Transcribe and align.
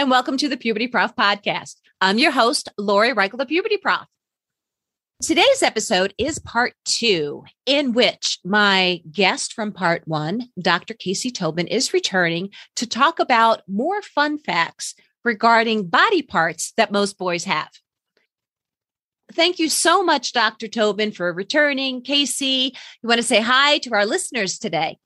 And 0.00 0.08
welcome 0.08 0.38
to 0.38 0.48
the 0.48 0.56
Puberty 0.56 0.88
Prof 0.88 1.14
podcast. 1.14 1.76
I'm 2.00 2.16
your 2.16 2.30
host, 2.30 2.70
Lori 2.78 3.12
Reichel, 3.12 3.36
the 3.36 3.44
Puberty 3.44 3.76
Prof. 3.76 4.06
Today's 5.20 5.62
episode 5.62 6.14
is 6.16 6.38
part 6.38 6.72
two, 6.86 7.44
in 7.66 7.92
which 7.92 8.38
my 8.42 9.02
guest 9.12 9.52
from 9.52 9.72
part 9.72 10.08
one, 10.08 10.48
Dr. 10.58 10.94
Casey 10.94 11.30
Tobin, 11.30 11.66
is 11.66 11.92
returning 11.92 12.48
to 12.76 12.86
talk 12.86 13.18
about 13.18 13.60
more 13.68 14.00
fun 14.00 14.38
facts 14.38 14.94
regarding 15.22 15.88
body 15.88 16.22
parts 16.22 16.72
that 16.78 16.90
most 16.90 17.18
boys 17.18 17.44
have. 17.44 17.68
Thank 19.34 19.58
you 19.58 19.68
so 19.68 20.02
much, 20.02 20.32
Dr. 20.32 20.66
Tobin, 20.66 21.12
for 21.12 21.30
returning. 21.30 22.00
Casey, 22.00 22.74
you 23.02 23.06
want 23.06 23.20
to 23.20 23.26
say 23.26 23.42
hi 23.42 23.76
to 23.80 23.92
our 23.92 24.06
listeners 24.06 24.58
today? 24.58 24.96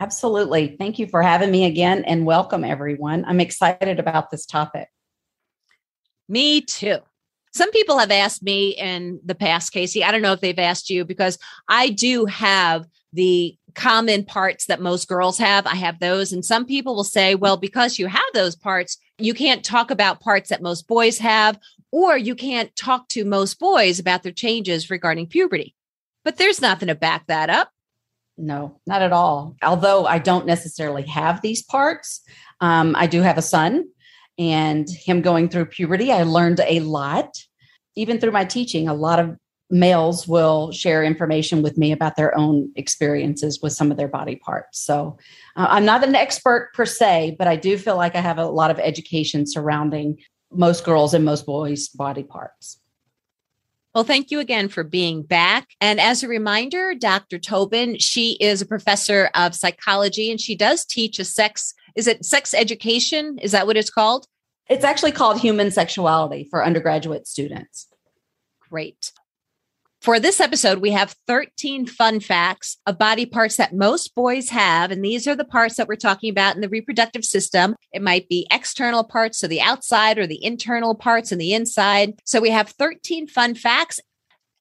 Absolutely. 0.00 0.76
Thank 0.78 0.98
you 0.98 1.06
for 1.06 1.22
having 1.22 1.50
me 1.50 1.64
again 1.64 2.04
and 2.04 2.26
welcome 2.26 2.64
everyone. 2.64 3.24
I'm 3.24 3.40
excited 3.40 3.98
about 3.98 4.30
this 4.30 4.44
topic. 4.44 4.88
Me 6.28 6.60
too. 6.60 6.98
Some 7.52 7.70
people 7.70 7.98
have 7.98 8.10
asked 8.10 8.42
me 8.42 8.70
in 8.70 9.20
the 9.24 9.36
past, 9.36 9.72
Casey. 9.72 10.02
I 10.02 10.10
don't 10.10 10.22
know 10.22 10.32
if 10.32 10.40
they've 10.40 10.58
asked 10.58 10.90
you 10.90 11.04
because 11.04 11.38
I 11.68 11.90
do 11.90 12.26
have 12.26 12.86
the 13.12 13.56
common 13.76 14.24
parts 14.24 14.66
that 14.66 14.80
most 14.80 15.06
girls 15.06 15.38
have. 15.38 15.66
I 15.66 15.76
have 15.76 16.00
those. 16.00 16.32
And 16.32 16.44
some 16.44 16.66
people 16.66 16.96
will 16.96 17.04
say, 17.04 17.36
well, 17.36 17.56
because 17.56 17.98
you 17.98 18.08
have 18.08 18.22
those 18.32 18.56
parts, 18.56 18.98
you 19.18 19.34
can't 19.34 19.64
talk 19.64 19.92
about 19.92 20.20
parts 20.20 20.50
that 20.50 20.62
most 20.62 20.88
boys 20.88 21.18
have, 21.18 21.58
or 21.92 22.18
you 22.18 22.34
can't 22.34 22.74
talk 22.74 23.08
to 23.10 23.24
most 23.24 23.60
boys 23.60 24.00
about 24.00 24.24
their 24.24 24.32
changes 24.32 24.90
regarding 24.90 25.28
puberty. 25.28 25.76
But 26.24 26.38
there's 26.38 26.60
nothing 26.60 26.88
to 26.88 26.96
back 26.96 27.28
that 27.28 27.50
up. 27.50 27.70
No, 28.36 28.80
not 28.86 29.02
at 29.02 29.12
all. 29.12 29.56
Although 29.62 30.06
I 30.06 30.18
don't 30.18 30.46
necessarily 30.46 31.02
have 31.06 31.40
these 31.40 31.62
parts, 31.62 32.20
um, 32.60 32.94
I 32.96 33.06
do 33.06 33.22
have 33.22 33.38
a 33.38 33.42
son, 33.42 33.84
and 34.38 34.88
him 34.88 35.22
going 35.22 35.48
through 35.48 35.66
puberty, 35.66 36.10
I 36.10 36.24
learned 36.24 36.60
a 36.60 36.80
lot. 36.80 37.36
Even 37.96 38.18
through 38.18 38.32
my 38.32 38.44
teaching, 38.44 38.88
a 38.88 38.94
lot 38.94 39.20
of 39.20 39.36
males 39.70 40.28
will 40.28 40.72
share 40.72 41.02
information 41.02 41.62
with 41.62 41.78
me 41.78 41.92
about 41.92 42.16
their 42.16 42.36
own 42.36 42.70
experiences 42.76 43.60
with 43.62 43.72
some 43.72 43.90
of 43.90 43.96
their 43.96 44.08
body 44.08 44.36
parts. 44.36 44.80
So 44.80 45.16
uh, 45.56 45.66
I'm 45.70 45.84
not 45.84 46.04
an 46.04 46.14
expert 46.14 46.70
per 46.74 46.86
se, 46.86 47.36
but 47.38 47.48
I 47.48 47.56
do 47.56 47.78
feel 47.78 47.96
like 47.96 48.14
I 48.14 48.20
have 48.20 48.38
a 48.38 48.46
lot 48.46 48.70
of 48.70 48.78
education 48.78 49.46
surrounding 49.46 50.18
most 50.52 50.84
girls 50.84 51.14
and 51.14 51.24
most 51.24 51.46
boys' 51.46 51.88
body 51.88 52.22
parts. 52.22 52.80
Well, 53.94 54.04
thank 54.04 54.32
you 54.32 54.40
again 54.40 54.68
for 54.68 54.82
being 54.82 55.22
back. 55.22 55.68
And 55.80 56.00
as 56.00 56.24
a 56.24 56.28
reminder, 56.28 56.94
Dr. 56.94 57.38
Tobin, 57.38 57.96
she 57.98 58.32
is 58.40 58.60
a 58.60 58.66
professor 58.66 59.30
of 59.34 59.54
psychology 59.54 60.32
and 60.32 60.40
she 60.40 60.56
does 60.56 60.84
teach 60.84 61.20
a 61.20 61.24
sex, 61.24 61.74
is 61.94 62.08
it 62.08 62.24
sex 62.24 62.54
education? 62.54 63.38
Is 63.40 63.52
that 63.52 63.68
what 63.68 63.76
it's 63.76 63.90
called? 63.90 64.26
It's 64.68 64.84
actually 64.84 65.12
called 65.12 65.38
human 65.38 65.70
sexuality 65.70 66.48
for 66.50 66.64
undergraduate 66.64 67.28
students. 67.28 67.86
Great. 68.68 69.12
For 70.04 70.20
this 70.20 70.38
episode, 70.38 70.80
we 70.80 70.90
have 70.90 71.16
13 71.26 71.86
fun 71.86 72.20
facts 72.20 72.76
of 72.86 72.98
body 72.98 73.24
parts 73.24 73.56
that 73.56 73.74
most 73.74 74.14
boys 74.14 74.50
have. 74.50 74.90
And 74.90 75.02
these 75.02 75.26
are 75.26 75.34
the 75.34 75.46
parts 75.46 75.76
that 75.76 75.88
we're 75.88 75.96
talking 75.96 76.28
about 76.28 76.54
in 76.54 76.60
the 76.60 76.68
reproductive 76.68 77.24
system. 77.24 77.74
It 77.90 78.02
might 78.02 78.28
be 78.28 78.46
external 78.50 79.02
parts, 79.02 79.38
so 79.38 79.46
the 79.46 79.62
outside, 79.62 80.18
or 80.18 80.26
the 80.26 80.44
internal 80.44 80.94
parts 80.94 81.32
and 81.32 81.40
the 81.40 81.54
inside. 81.54 82.20
So 82.24 82.38
we 82.42 82.50
have 82.50 82.68
13 82.68 83.28
fun 83.28 83.54
facts. 83.54 83.98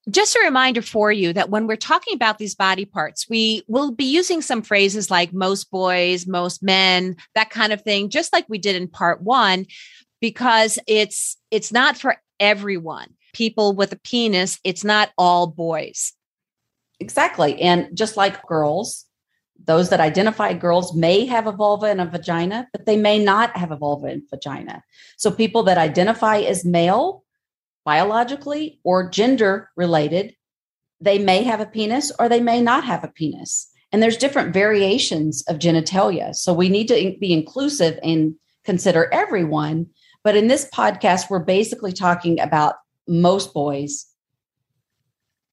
Just 0.09 0.33
a 0.37 0.45
reminder 0.45 0.81
for 0.81 1.11
you 1.11 1.33
that 1.33 1.49
when 1.49 1.67
we're 1.67 1.75
talking 1.75 2.13
about 2.13 2.37
these 2.37 2.55
body 2.55 2.85
parts, 2.85 3.27
we 3.29 3.63
will 3.67 3.91
be 3.91 4.05
using 4.05 4.41
some 4.41 4.61
phrases 4.61 5.11
like 5.11 5.33
most 5.33 5.69
boys, 5.69 6.25
most 6.25 6.63
men, 6.63 7.17
that 7.35 7.49
kind 7.49 7.73
of 7.73 7.81
thing, 7.81 8.07
just 8.07 8.31
like 8.31 8.45
we 8.47 8.59
did 8.59 8.77
in 8.77 8.87
part 8.87 9.21
one, 9.21 9.65
because 10.21 10.79
it's, 10.87 11.35
it's 11.51 11.73
not 11.73 11.97
for 11.97 12.15
everyone 12.39 13.09
people 13.33 13.73
with 13.73 13.91
a 13.91 13.99
penis, 13.99 14.59
it's 14.63 14.83
not 14.83 15.11
all 15.17 15.47
boys. 15.47 16.13
Exactly. 16.99 17.61
And 17.61 17.95
just 17.95 18.15
like 18.15 18.45
girls, 18.47 19.05
those 19.65 19.89
that 19.89 19.99
identify 19.99 20.53
girls 20.53 20.95
may 20.95 21.25
have 21.25 21.47
a 21.47 21.51
vulva 21.51 21.87
and 21.87 22.01
a 22.01 22.05
vagina, 22.05 22.67
but 22.71 22.85
they 22.85 22.97
may 22.97 23.23
not 23.23 23.55
have 23.57 23.71
a 23.71 23.77
vulva 23.77 24.07
and 24.07 24.23
vagina. 24.29 24.83
So 25.17 25.31
people 25.31 25.63
that 25.63 25.77
identify 25.77 26.37
as 26.39 26.65
male 26.65 27.23
biologically 27.85 28.79
or 28.83 29.09
gender 29.09 29.69
related, 29.75 30.35
they 31.01 31.19
may 31.19 31.43
have 31.43 31.59
a 31.59 31.65
penis 31.65 32.11
or 32.19 32.29
they 32.29 32.41
may 32.41 32.61
not 32.61 32.83
have 32.85 33.03
a 33.03 33.09
penis. 33.09 33.69
And 33.91 34.01
there's 34.01 34.17
different 34.17 34.53
variations 34.53 35.43
of 35.47 35.59
genitalia. 35.59 36.33
So 36.33 36.53
we 36.53 36.69
need 36.69 36.87
to 36.87 37.15
be 37.19 37.31
inclusive 37.31 37.99
and 38.01 38.35
consider 38.65 39.11
everyone. 39.13 39.87
But 40.23 40.35
in 40.35 40.47
this 40.47 40.69
podcast, 40.73 41.29
we're 41.29 41.39
basically 41.39 41.91
talking 41.91 42.39
about 42.39 42.75
most 43.07 43.53
boys. 43.53 44.07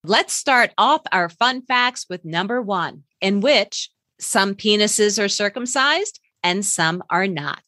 Let's 0.05 0.33
start 0.33 0.71
off 0.79 1.03
our 1.13 1.29
fun 1.29 1.63
facts 1.63 2.07
with 2.09 2.25
number 2.25 2.63
one, 2.63 3.03
in 3.21 3.41
which 3.41 3.91
some 4.19 4.55
penises 4.55 5.23
are 5.23 5.29
circumcised 5.29 6.21
and 6.43 6.65
some 6.65 7.03
are 7.11 7.27
not. 7.27 7.63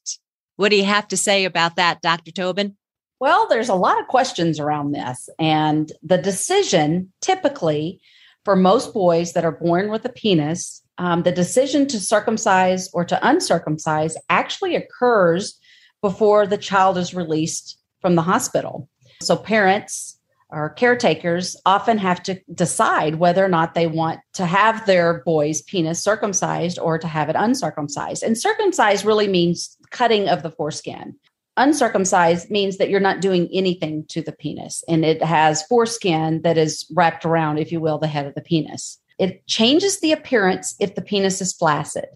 What 0.56 0.70
do 0.70 0.76
you 0.76 0.84
have 0.84 1.08
to 1.08 1.16
say 1.16 1.44
about 1.44 1.76
that, 1.76 2.00
Dr. 2.02 2.30
Tobin? 2.30 2.76
Well, 3.20 3.46
there's 3.48 3.68
a 3.68 3.74
lot 3.74 4.00
of 4.00 4.08
questions 4.08 4.58
around 4.58 4.92
this. 4.92 5.28
And 5.38 5.92
the 6.02 6.18
decision 6.18 7.12
typically 7.20 8.00
for 8.44 8.56
most 8.56 8.92
boys 8.92 9.32
that 9.34 9.44
are 9.44 9.52
born 9.52 9.90
with 9.90 10.04
a 10.04 10.08
penis, 10.08 10.82
um, 10.98 11.22
the 11.22 11.32
decision 11.32 11.86
to 11.88 12.00
circumcise 12.00 12.90
or 12.92 13.04
to 13.04 13.18
uncircumcise 13.26 14.16
actually 14.28 14.74
occurs 14.74 15.58
before 16.00 16.46
the 16.46 16.58
child 16.58 16.98
is 16.98 17.14
released 17.14 17.78
from 18.00 18.16
the 18.16 18.22
hospital. 18.22 18.88
So 19.26 19.36
parents 19.36 20.18
or 20.50 20.70
caretakers 20.70 21.56
often 21.64 21.96
have 21.98 22.22
to 22.24 22.38
decide 22.52 23.14
whether 23.14 23.44
or 23.44 23.48
not 23.48 23.74
they 23.74 23.86
want 23.86 24.20
to 24.34 24.44
have 24.44 24.84
their 24.84 25.22
boy's 25.24 25.62
penis 25.62 26.02
circumcised 26.02 26.78
or 26.78 26.98
to 26.98 27.08
have 27.08 27.30
it 27.30 27.36
uncircumcised. 27.38 28.22
And 28.22 28.36
circumcised 28.36 29.04
really 29.04 29.28
means 29.28 29.76
cutting 29.90 30.28
of 30.28 30.42
the 30.42 30.50
foreskin. 30.50 31.14
Uncircumcised 31.56 32.50
means 32.50 32.76
that 32.78 32.90
you're 32.90 33.00
not 33.00 33.20
doing 33.20 33.48
anything 33.52 34.04
to 34.08 34.22
the 34.22 34.32
penis 34.32 34.84
and 34.88 35.04
it 35.04 35.22
has 35.22 35.62
foreskin 35.64 36.42
that 36.42 36.58
is 36.58 36.86
wrapped 36.94 37.24
around, 37.24 37.58
if 37.58 37.72
you 37.72 37.80
will, 37.80 37.98
the 37.98 38.06
head 38.06 38.26
of 38.26 38.34
the 38.34 38.40
penis. 38.40 38.98
It 39.18 39.46
changes 39.46 40.00
the 40.00 40.12
appearance 40.12 40.74
if 40.80 40.94
the 40.94 41.02
penis 41.02 41.40
is 41.40 41.52
flaccid. 41.52 42.06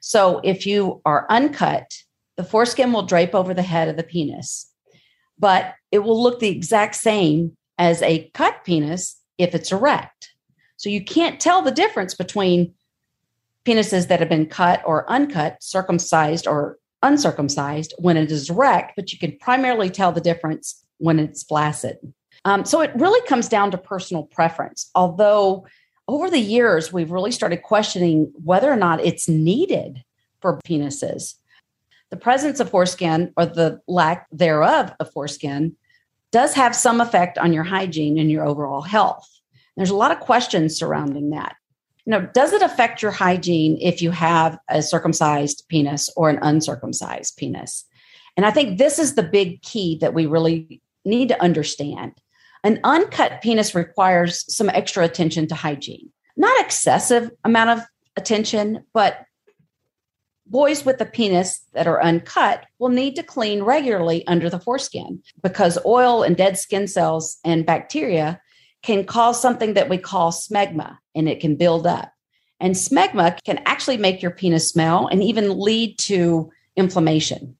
So 0.00 0.40
if 0.42 0.66
you 0.66 1.00
are 1.04 1.26
uncut, 1.30 1.90
the 2.36 2.44
foreskin 2.44 2.92
will 2.92 3.02
drape 3.02 3.34
over 3.34 3.54
the 3.54 3.62
head 3.62 3.88
of 3.88 3.96
the 3.96 4.02
penis 4.02 4.72
but 5.42 5.74
it 5.92 6.00
will 6.00 6.20
look 6.20 6.40
the 6.40 6.48
exact 6.48 6.96
same 6.96 7.56
as 7.78 8.02
a 8.02 8.30
cut 8.34 8.64
penis 8.64 9.20
if 9.38 9.54
it's 9.54 9.70
erect. 9.70 10.30
So 10.76 10.88
you 10.88 11.04
can't 11.04 11.38
tell 11.38 11.62
the 11.62 11.70
difference 11.70 12.14
between 12.14 12.74
penises 13.64 14.08
that 14.08 14.18
have 14.18 14.28
been 14.28 14.46
cut 14.46 14.82
or 14.84 15.08
uncut, 15.08 15.62
circumcised 15.62 16.48
or 16.48 16.78
uncircumcised 17.02 17.94
when 17.98 18.16
it 18.16 18.32
is 18.32 18.50
erect, 18.50 18.94
but 18.96 19.12
you 19.12 19.18
can 19.18 19.36
primarily 19.38 19.90
tell 19.90 20.10
the 20.10 20.20
difference 20.20 20.84
when 20.98 21.18
it's 21.18 21.44
flaccid. 21.44 21.98
Um, 22.44 22.64
so 22.64 22.80
it 22.80 22.90
really 22.96 23.24
comes 23.28 23.48
down 23.48 23.70
to 23.70 23.78
personal 23.78 24.24
preference. 24.24 24.90
Although 24.94 25.66
over 26.08 26.28
the 26.28 26.40
years, 26.40 26.92
we've 26.92 27.12
really 27.12 27.30
started 27.30 27.62
questioning 27.62 28.32
whether 28.42 28.70
or 28.70 28.76
not 28.76 29.04
it's 29.04 29.28
needed 29.28 30.02
for 30.40 30.58
penises 30.66 31.34
the 32.12 32.16
presence 32.18 32.60
of 32.60 32.68
foreskin 32.68 33.32
or 33.38 33.46
the 33.46 33.80
lack 33.88 34.26
thereof 34.30 34.92
of 35.00 35.10
foreskin 35.10 35.74
does 36.32 36.54
have 36.54 36.74
some 36.74 37.00
effect 37.00 37.38
on 37.38 37.52
your 37.52 37.64
hygiene 37.64 38.18
and 38.18 38.30
your 38.30 38.44
overall 38.44 38.82
health. 38.82 39.28
There's 39.76 39.90
a 39.90 39.96
lot 39.96 40.10
of 40.10 40.20
questions 40.20 40.76
surrounding 40.76 41.30
that. 41.30 41.56
You 42.04 42.10
know, 42.10 42.28
does 42.34 42.52
it 42.52 42.62
affect 42.62 43.00
your 43.00 43.12
hygiene 43.12 43.78
if 43.80 44.02
you 44.02 44.10
have 44.10 44.58
a 44.68 44.82
circumcised 44.82 45.64
penis 45.68 46.10
or 46.16 46.30
an 46.30 46.40
uncircumcised 46.42 47.36
penis? 47.36 47.84
And 48.36 48.44
I 48.44 48.50
think 48.50 48.78
this 48.78 48.98
is 48.98 49.14
the 49.14 49.22
big 49.22 49.62
key 49.62 49.98
that 50.00 50.14
we 50.14 50.26
really 50.26 50.80
need 51.04 51.28
to 51.28 51.40
understand. 51.40 52.14
An 52.64 52.80
uncut 52.82 53.42
penis 53.42 53.74
requires 53.74 54.44
some 54.52 54.70
extra 54.70 55.04
attention 55.04 55.46
to 55.48 55.54
hygiene. 55.54 56.10
Not 56.36 56.64
excessive 56.64 57.30
amount 57.44 57.70
of 57.70 57.86
attention, 58.16 58.84
but 58.94 59.24
Boys 60.46 60.84
with 60.84 61.00
a 61.00 61.06
penis 61.06 61.60
that 61.72 61.86
are 61.86 62.02
uncut 62.02 62.66
will 62.78 62.88
need 62.88 63.16
to 63.16 63.22
clean 63.22 63.62
regularly 63.62 64.26
under 64.26 64.50
the 64.50 64.58
foreskin 64.58 65.22
because 65.42 65.78
oil 65.86 66.22
and 66.22 66.36
dead 66.36 66.58
skin 66.58 66.86
cells 66.88 67.38
and 67.44 67.64
bacteria 67.64 68.40
can 68.82 69.04
cause 69.04 69.40
something 69.40 69.74
that 69.74 69.88
we 69.88 69.96
call 69.96 70.32
smegma 70.32 70.98
and 71.14 71.28
it 71.28 71.40
can 71.40 71.56
build 71.56 71.86
up. 71.86 72.12
And 72.60 72.74
smegma 72.74 73.42
can 73.44 73.60
actually 73.66 73.96
make 73.96 74.22
your 74.22 74.30
penis 74.30 74.68
smell 74.68 75.06
and 75.06 75.22
even 75.22 75.58
lead 75.58 75.98
to 76.00 76.50
inflammation. 76.76 77.56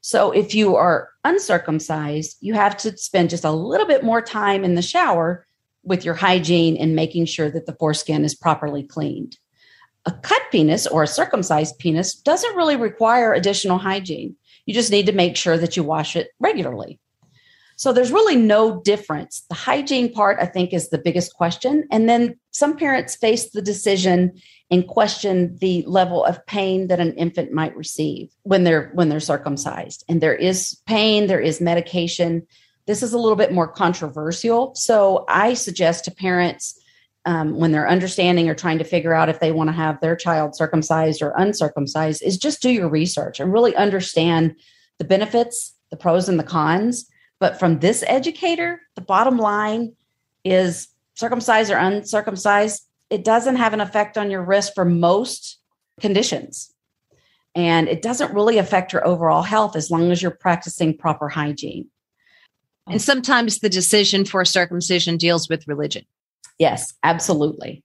So 0.00 0.30
if 0.30 0.54
you 0.54 0.76
are 0.76 1.10
uncircumcised, 1.24 2.38
you 2.40 2.54
have 2.54 2.76
to 2.78 2.96
spend 2.96 3.30
just 3.30 3.44
a 3.44 3.50
little 3.50 3.86
bit 3.86 4.04
more 4.04 4.22
time 4.22 4.64
in 4.64 4.74
the 4.74 4.82
shower 4.82 5.46
with 5.82 6.04
your 6.04 6.14
hygiene 6.14 6.76
and 6.76 6.94
making 6.94 7.26
sure 7.26 7.50
that 7.50 7.66
the 7.66 7.74
foreskin 7.74 8.24
is 8.24 8.34
properly 8.34 8.82
cleaned. 8.82 9.38
A 10.06 10.12
cut 10.12 10.42
penis 10.50 10.86
or 10.86 11.02
a 11.02 11.08
circumcised 11.08 11.78
penis 11.78 12.14
doesn't 12.14 12.56
really 12.56 12.76
require 12.76 13.32
additional 13.32 13.78
hygiene. 13.78 14.36
You 14.64 14.74
just 14.74 14.90
need 14.90 15.06
to 15.06 15.12
make 15.12 15.36
sure 15.36 15.58
that 15.58 15.76
you 15.76 15.82
wash 15.82 16.16
it 16.16 16.30
regularly. 16.38 17.00
So 17.76 17.92
there's 17.92 18.10
really 18.10 18.36
no 18.36 18.80
difference. 18.80 19.44
The 19.50 19.54
hygiene 19.54 20.10
part, 20.12 20.38
I 20.40 20.46
think, 20.46 20.72
is 20.72 20.88
the 20.88 20.98
biggest 20.98 21.34
question. 21.34 21.86
And 21.90 22.08
then 22.08 22.38
some 22.50 22.76
parents 22.76 23.16
face 23.16 23.50
the 23.50 23.60
decision 23.60 24.40
and 24.70 24.88
question 24.88 25.56
the 25.60 25.84
level 25.86 26.24
of 26.24 26.44
pain 26.46 26.88
that 26.88 27.00
an 27.00 27.12
infant 27.14 27.52
might 27.52 27.76
receive 27.76 28.30
when 28.42 28.64
they're 28.64 28.90
when 28.94 29.10
they're 29.10 29.20
circumcised. 29.20 30.04
And 30.08 30.20
there 30.20 30.34
is 30.34 30.80
pain, 30.86 31.26
there 31.26 31.40
is 31.40 31.60
medication. 31.60 32.46
This 32.86 33.02
is 33.02 33.12
a 33.12 33.18
little 33.18 33.36
bit 33.36 33.52
more 33.52 33.68
controversial. 33.68 34.74
So 34.74 35.24
I 35.28 35.54
suggest 35.54 36.06
to 36.06 36.10
parents 36.10 36.80
um, 37.26 37.56
when 37.58 37.72
they're 37.72 37.88
understanding 37.88 38.48
or 38.48 38.54
trying 38.54 38.78
to 38.78 38.84
figure 38.84 39.12
out 39.12 39.28
if 39.28 39.40
they 39.40 39.52
want 39.52 39.68
to 39.68 39.72
have 39.72 40.00
their 40.00 40.16
child 40.16 40.54
circumcised 40.54 41.20
or 41.20 41.34
uncircumcised 41.36 42.22
is 42.22 42.38
just 42.38 42.62
do 42.62 42.70
your 42.70 42.88
research 42.88 43.40
and 43.40 43.52
really 43.52 43.74
understand 43.74 44.54
the 44.98 45.04
benefits, 45.04 45.74
the 45.90 45.96
pros 45.96 46.28
and 46.28 46.38
the 46.38 46.44
cons. 46.44 47.10
But 47.40 47.58
from 47.58 47.80
this 47.80 48.04
educator, 48.06 48.80
the 48.94 49.02
bottom 49.02 49.38
line 49.38 49.94
is 50.44 50.88
circumcised 51.14 51.70
or 51.70 51.76
uncircumcised, 51.76 52.86
it 53.10 53.24
doesn't 53.24 53.56
have 53.56 53.74
an 53.74 53.80
effect 53.80 54.16
on 54.16 54.30
your 54.30 54.42
risk 54.42 54.74
for 54.74 54.84
most 54.84 55.58
conditions. 56.00 56.72
And 57.56 57.88
it 57.88 58.02
doesn't 58.02 58.34
really 58.34 58.58
affect 58.58 58.92
your 58.92 59.06
overall 59.06 59.42
health 59.42 59.76
as 59.76 59.90
long 59.90 60.12
as 60.12 60.22
you're 60.22 60.30
practicing 60.30 60.96
proper 60.96 61.28
hygiene. 61.28 61.88
And 62.86 63.02
sometimes 63.02 63.58
the 63.58 63.68
decision 63.68 64.24
for 64.24 64.44
circumcision 64.44 65.16
deals 65.16 65.48
with 65.48 65.66
religion. 65.66 66.04
Yes, 66.58 66.94
absolutely. 67.02 67.82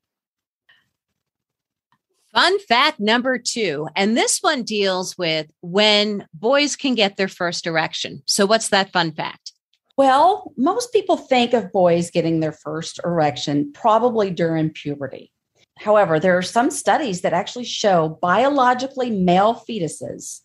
Fun 2.33 2.59
fact 2.59 2.99
number 2.99 3.37
two, 3.37 3.89
and 3.93 4.15
this 4.15 4.39
one 4.39 4.63
deals 4.63 5.17
with 5.17 5.51
when 5.61 6.25
boys 6.33 6.77
can 6.77 6.95
get 6.95 7.17
their 7.17 7.27
first 7.27 7.67
erection. 7.67 8.23
So, 8.25 8.45
what's 8.45 8.69
that 8.69 8.93
fun 8.93 9.11
fact? 9.11 9.51
Well, 9.97 10.53
most 10.55 10.93
people 10.93 11.17
think 11.17 11.53
of 11.53 11.73
boys 11.73 12.09
getting 12.09 12.39
their 12.39 12.53
first 12.53 13.01
erection 13.03 13.73
probably 13.73 14.31
during 14.31 14.69
puberty. 14.69 15.33
However, 15.77 16.19
there 16.19 16.37
are 16.37 16.41
some 16.41 16.71
studies 16.71 17.21
that 17.21 17.33
actually 17.33 17.65
show 17.65 18.17
biologically 18.21 19.09
male 19.09 19.61
fetuses 19.67 20.39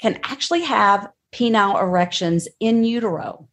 can 0.00 0.18
actually 0.24 0.62
have 0.62 1.08
penile 1.32 1.80
erections 1.80 2.48
in 2.58 2.82
utero. 2.82 3.48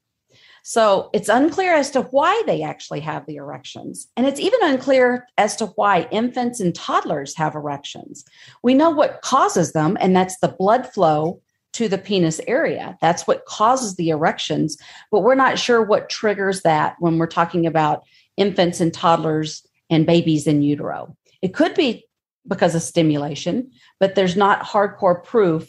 So 0.69 1.09
it's 1.13 1.29
unclear 1.29 1.73
as 1.73 1.89
to 1.91 2.03
why 2.03 2.43
they 2.45 2.61
actually 2.61 2.99
have 2.99 3.25
the 3.25 3.37
erections. 3.37 4.07
And 4.15 4.27
it's 4.27 4.39
even 4.39 4.59
unclear 4.61 5.25
as 5.35 5.55
to 5.55 5.65
why 5.65 6.07
infants 6.11 6.59
and 6.59 6.75
toddlers 6.75 7.35
have 7.37 7.55
erections. 7.55 8.23
We 8.61 8.75
know 8.75 8.91
what 8.91 9.23
causes 9.23 9.73
them, 9.73 9.97
and 9.99 10.15
that's 10.15 10.37
the 10.41 10.55
blood 10.59 10.85
flow 10.85 11.41
to 11.73 11.89
the 11.89 11.97
penis 11.97 12.39
area. 12.45 12.99
That's 13.01 13.25
what 13.25 13.45
causes 13.45 13.95
the 13.95 14.09
erections, 14.09 14.77
but 15.09 15.21
we're 15.21 15.33
not 15.33 15.57
sure 15.57 15.81
what 15.81 16.07
triggers 16.07 16.61
that 16.61 16.97
when 16.99 17.17
we're 17.17 17.25
talking 17.25 17.65
about 17.65 18.03
infants 18.37 18.79
and 18.79 18.93
toddlers 18.93 19.65
and 19.89 20.05
babies 20.05 20.45
in 20.45 20.61
utero. 20.61 21.17
It 21.41 21.55
could 21.55 21.73
be 21.73 22.05
because 22.47 22.75
of 22.75 22.83
stimulation, 22.83 23.71
but 23.99 24.13
there's 24.13 24.35
not 24.35 24.61
hardcore 24.61 25.23
proof 25.23 25.67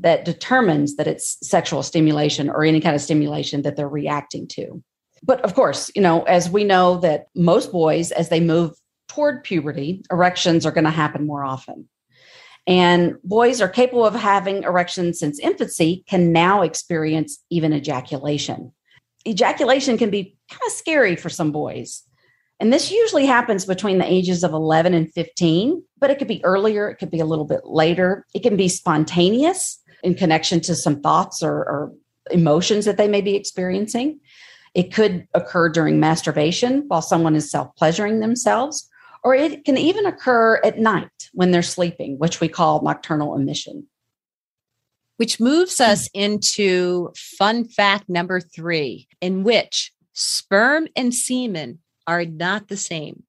that 0.00 0.24
determines 0.24 0.96
that 0.96 1.06
it's 1.06 1.38
sexual 1.46 1.82
stimulation 1.82 2.50
or 2.50 2.64
any 2.64 2.80
kind 2.80 2.94
of 2.94 3.02
stimulation 3.02 3.62
that 3.62 3.76
they're 3.76 3.88
reacting 3.88 4.46
to. 4.48 4.82
But 5.22 5.40
of 5.42 5.54
course, 5.54 5.90
you 5.94 6.02
know, 6.02 6.22
as 6.24 6.50
we 6.50 6.64
know 6.64 6.98
that 6.98 7.26
most 7.34 7.72
boys, 7.72 8.10
as 8.10 8.28
they 8.28 8.40
move 8.40 8.72
toward 9.08 9.44
puberty, 9.44 10.02
erections 10.10 10.66
are 10.66 10.72
going 10.72 10.84
to 10.84 10.90
happen 10.90 11.26
more 11.26 11.44
often. 11.44 11.88
And 12.66 13.16
boys 13.22 13.60
are 13.60 13.68
capable 13.68 14.06
of 14.06 14.14
having 14.14 14.62
erections 14.62 15.18
since 15.18 15.38
infancy, 15.38 16.04
can 16.08 16.32
now 16.32 16.62
experience 16.62 17.38
even 17.50 17.72
ejaculation. 17.72 18.72
Ejaculation 19.26 19.98
can 19.98 20.10
be 20.10 20.36
kind 20.50 20.62
of 20.66 20.72
scary 20.72 21.16
for 21.16 21.28
some 21.28 21.52
boys. 21.52 22.02
And 22.60 22.72
this 22.72 22.90
usually 22.90 23.26
happens 23.26 23.66
between 23.66 23.98
the 23.98 24.10
ages 24.10 24.44
of 24.44 24.52
11 24.52 24.94
and 24.94 25.12
15, 25.12 25.82
but 25.98 26.10
it 26.10 26.18
could 26.18 26.28
be 26.28 26.44
earlier, 26.44 26.88
it 26.88 26.96
could 26.96 27.10
be 27.10 27.20
a 27.20 27.26
little 27.26 27.44
bit 27.44 27.64
later. 27.64 28.24
It 28.34 28.42
can 28.42 28.56
be 28.56 28.68
spontaneous, 28.68 29.80
in 30.04 30.14
connection 30.14 30.60
to 30.60 30.76
some 30.76 31.00
thoughts 31.00 31.42
or, 31.42 31.50
or 31.52 31.92
emotions 32.30 32.84
that 32.84 32.98
they 32.98 33.08
may 33.08 33.22
be 33.22 33.34
experiencing. 33.34 34.20
It 34.74 34.92
could 34.92 35.26
occur 35.34 35.68
during 35.68 35.98
masturbation 35.98 36.84
while 36.88 37.02
someone 37.02 37.34
is 37.34 37.50
self 37.50 37.74
pleasuring 37.76 38.20
themselves, 38.20 38.88
or 39.22 39.34
it 39.34 39.64
can 39.64 39.78
even 39.78 40.04
occur 40.04 40.60
at 40.62 40.78
night 40.78 41.30
when 41.32 41.50
they're 41.50 41.62
sleeping, 41.62 42.18
which 42.18 42.40
we 42.40 42.48
call 42.48 42.82
nocturnal 42.82 43.34
emission. 43.34 43.86
Which 45.16 45.40
moves 45.40 45.80
us 45.80 46.08
into 46.12 47.12
fun 47.16 47.64
fact 47.64 48.08
number 48.08 48.40
three, 48.40 49.08
in 49.20 49.42
which 49.42 49.92
sperm 50.12 50.88
and 50.96 51.14
semen 51.14 51.78
are 52.06 52.24
not 52.24 52.68
the 52.68 52.76
same. 52.76 53.22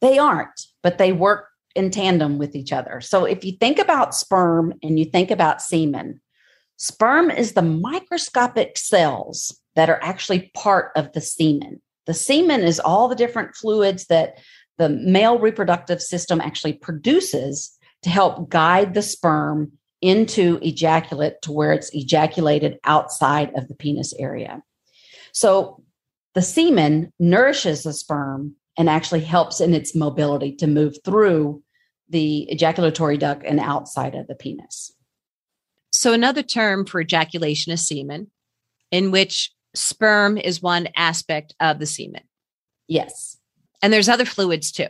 They 0.00 0.16
aren't, 0.16 0.66
but 0.82 0.96
they 0.96 1.12
work 1.12 1.49
in 1.74 1.90
tandem 1.90 2.38
with 2.38 2.54
each 2.54 2.72
other. 2.72 3.00
So 3.00 3.24
if 3.24 3.44
you 3.44 3.52
think 3.52 3.78
about 3.78 4.14
sperm 4.14 4.74
and 4.82 4.98
you 4.98 5.04
think 5.04 5.30
about 5.30 5.62
semen, 5.62 6.20
sperm 6.76 7.30
is 7.30 7.52
the 7.52 7.62
microscopic 7.62 8.76
cells 8.76 9.56
that 9.76 9.90
are 9.90 10.00
actually 10.02 10.50
part 10.54 10.92
of 10.96 11.12
the 11.12 11.20
semen. 11.20 11.80
The 12.06 12.14
semen 12.14 12.62
is 12.62 12.80
all 12.80 13.08
the 13.08 13.14
different 13.14 13.54
fluids 13.54 14.06
that 14.06 14.38
the 14.78 14.88
male 14.88 15.38
reproductive 15.38 16.00
system 16.00 16.40
actually 16.40 16.72
produces 16.72 17.76
to 18.02 18.10
help 18.10 18.48
guide 18.48 18.94
the 18.94 19.02
sperm 19.02 19.72
into 20.00 20.58
ejaculate 20.62 21.42
to 21.42 21.52
where 21.52 21.72
it's 21.72 21.90
ejaculated 21.94 22.78
outside 22.84 23.52
of 23.54 23.68
the 23.68 23.74
penis 23.74 24.14
area. 24.18 24.62
So 25.32 25.82
the 26.34 26.42
semen 26.42 27.12
nourishes 27.18 27.82
the 27.82 27.92
sperm 27.92 28.56
and 28.80 28.88
actually 28.88 29.20
helps 29.20 29.60
in 29.60 29.74
its 29.74 29.94
mobility 29.94 30.52
to 30.52 30.66
move 30.66 30.96
through 31.04 31.62
the 32.08 32.50
ejaculatory 32.50 33.18
duct 33.18 33.44
and 33.44 33.60
outside 33.60 34.14
of 34.14 34.26
the 34.26 34.34
penis. 34.34 34.90
So, 35.92 36.14
another 36.14 36.42
term 36.42 36.86
for 36.86 36.98
ejaculation 36.98 37.74
is 37.74 37.86
semen, 37.86 38.28
in 38.90 39.10
which 39.10 39.52
sperm 39.74 40.38
is 40.38 40.62
one 40.62 40.88
aspect 40.96 41.54
of 41.60 41.78
the 41.78 41.84
semen. 41.84 42.22
Yes. 42.88 43.36
And 43.82 43.92
there's 43.92 44.08
other 44.08 44.24
fluids 44.24 44.72
too. 44.72 44.86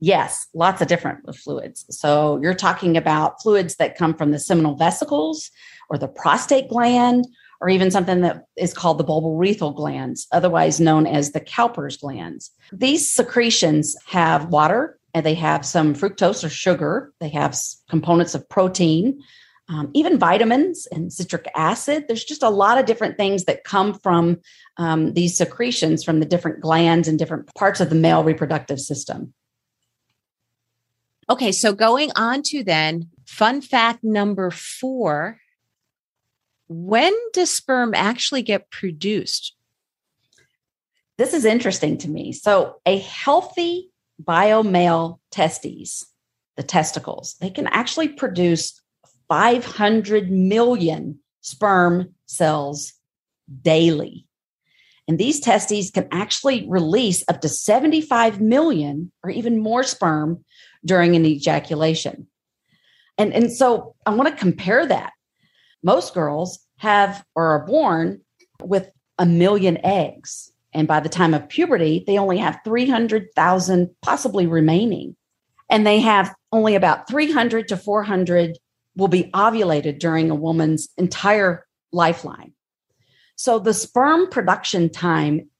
Yes, 0.00 0.46
lots 0.54 0.80
of 0.80 0.88
different 0.88 1.36
fluids. 1.36 1.84
So, 1.90 2.40
you're 2.40 2.54
talking 2.54 2.96
about 2.96 3.42
fluids 3.42 3.76
that 3.76 3.98
come 3.98 4.14
from 4.14 4.30
the 4.30 4.38
seminal 4.38 4.76
vesicles 4.76 5.50
or 5.90 5.98
the 5.98 6.08
prostate 6.08 6.70
gland 6.70 7.26
or 7.60 7.68
even 7.68 7.90
something 7.90 8.20
that 8.20 8.44
is 8.56 8.74
called 8.74 8.98
the 8.98 9.04
bulbourethral 9.04 9.74
glands, 9.74 10.26
otherwise 10.32 10.80
known 10.80 11.06
as 11.06 11.32
the 11.32 11.40
Cowper's 11.40 11.96
glands. 11.96 12.50
These 12.72 13.10
secretions 13.10 13.96
have 14.06 14.46
water 14.46 14.98
and 15.14 15.24
they 15.24 15.34
have 15.34 15.64
some 15.64 15.94
fructose 15.94 16.44
or 16.44 16.48
sugar, 16.48 17.12
they 17.20 17.30
have 17.30 17.56
components 17.88 18.34
of 18.34 18.48
protein. 18.48 19.22
Um, 19.68 19.90
even 19.94 20.16
vitamins 20.16 20.86
and 20.92 21.12
citric 21.12 21.50
acid. 21.56 22.04
There's 22.06 22.24
just 22.24 22.44
a 22.44 22.50
lot 22.50 22.78
of 22.78 22.86
different 22.86 23.16
things 23.16 23.46
that 23.46 23.64
come 23.64 23.94
from 23.94 24.38
um, 24.76 25.14
these 25.14 25.36
secretions 25.36 26.04
from 26.04 26.20
the 26.20 26.26
different 26.26 26.60
glands 26.60 27.08
and 27.08 27.18
different 27.18 27.52
parts 27.56 27.80
of 27.80 27.88
the 27.88 27.96
male 27.96 28.22
reproductive 28.22 28.78
system. 28.78 29.34
Okay, 31.28 31.50
so 31.50 31.72
going 31.72 32.12
on 32.14 32.42
to 32.46 32.62
then 32.62 33.08
fun 33.26 33.60
fact 33.60 34.04
number 34.04 34.52
four 34.52 35.40
when 36.68 37.14
does 37.32 37.50
sperm 37.50 37.94
actually 37.94 38.42
get 38.42 38.70
produced? 38.70 39.54
This 41.18 41.32
is 41.32 41.44
interesting 41.44 41.96
to 41.98 42.10
me. 42.10 42.32
So, 42.32 42.76
a 42.84 42.98
healthy 42.98 43.90
biomale 44.22 45.18
testes, 45.30 46.06
the 46.56 46.62
testicles, 46.62 47.36
they 47.40 47.50
can 47.50 47.66
actually 47.68 48.08
produce 48.08 48.80
500 49.28 50.30
million 50.30 51.20
sperm 51.40 52.14
cells 52.26 52.92
daily. 53.62 54.26
And 55.08 55.18
these 55.18 55.40
testes 55.40 55.90
can 55.90 56.08
actually 56.10 56.68
release 56.68 57.24
up 57.28 57.40
to 57.42 57.48
75 57.48 58.40
million 58.40 59.12
or 59.22 59.30
even 59.30 59.60
more 59.60 59.84
sperm 59.84 60.44
during 60.84 61.14
an 61.14 61.24
ejaculation. 61.24 62.26
And, 63.16 63.32
and 63.32 63.52
so 63.52 63.94
I 64.04 64.10
want 64.10 64.28
to 64.28 64.36
compare 64.36 64.84
that. 64.86 65.12
Most 65.86 66.14
girls 66.14 66.58
have 66.78 67.24
or 67.36 67.46
are 67.46 67.64
born 67.64 68.20
with 68.60 68.90
a 69.20 69.24
million 69.24 69.78
eggs. 69.86 70.50
And 70.74 70.88
by 70.88 70.98
the 70.98 71.08
time 71.08 71.32
of 71.32 71.48
puberty, 71.48 72.02
they 72.04 72.18
only 72.18 72.38
have 72.38 72.58
300,000 72.64 73.90
possibly 74.02 74.48
remaining. 74.48 75.14
And 75.70 75.86
they 75.86 76.00
have 76.00 76.34
only 76.50 76.74
about 76.74 77.08
300 77.08 77.68
to 77.68 77.76
400 77.76 78.58
will 78.96 79.06
be 79.06 79.30
ovulated 79.32 80.00
during 80.00 80.28
a 80.28 80.34
woman's 80.34 80.88
entire 80.98 81.64
lifeline. 81.92 82.52
So 83.36 83.60
the 83.60 83.72
sperm 83.72 84.28
production 84.28 84.90
time 84.90 85.50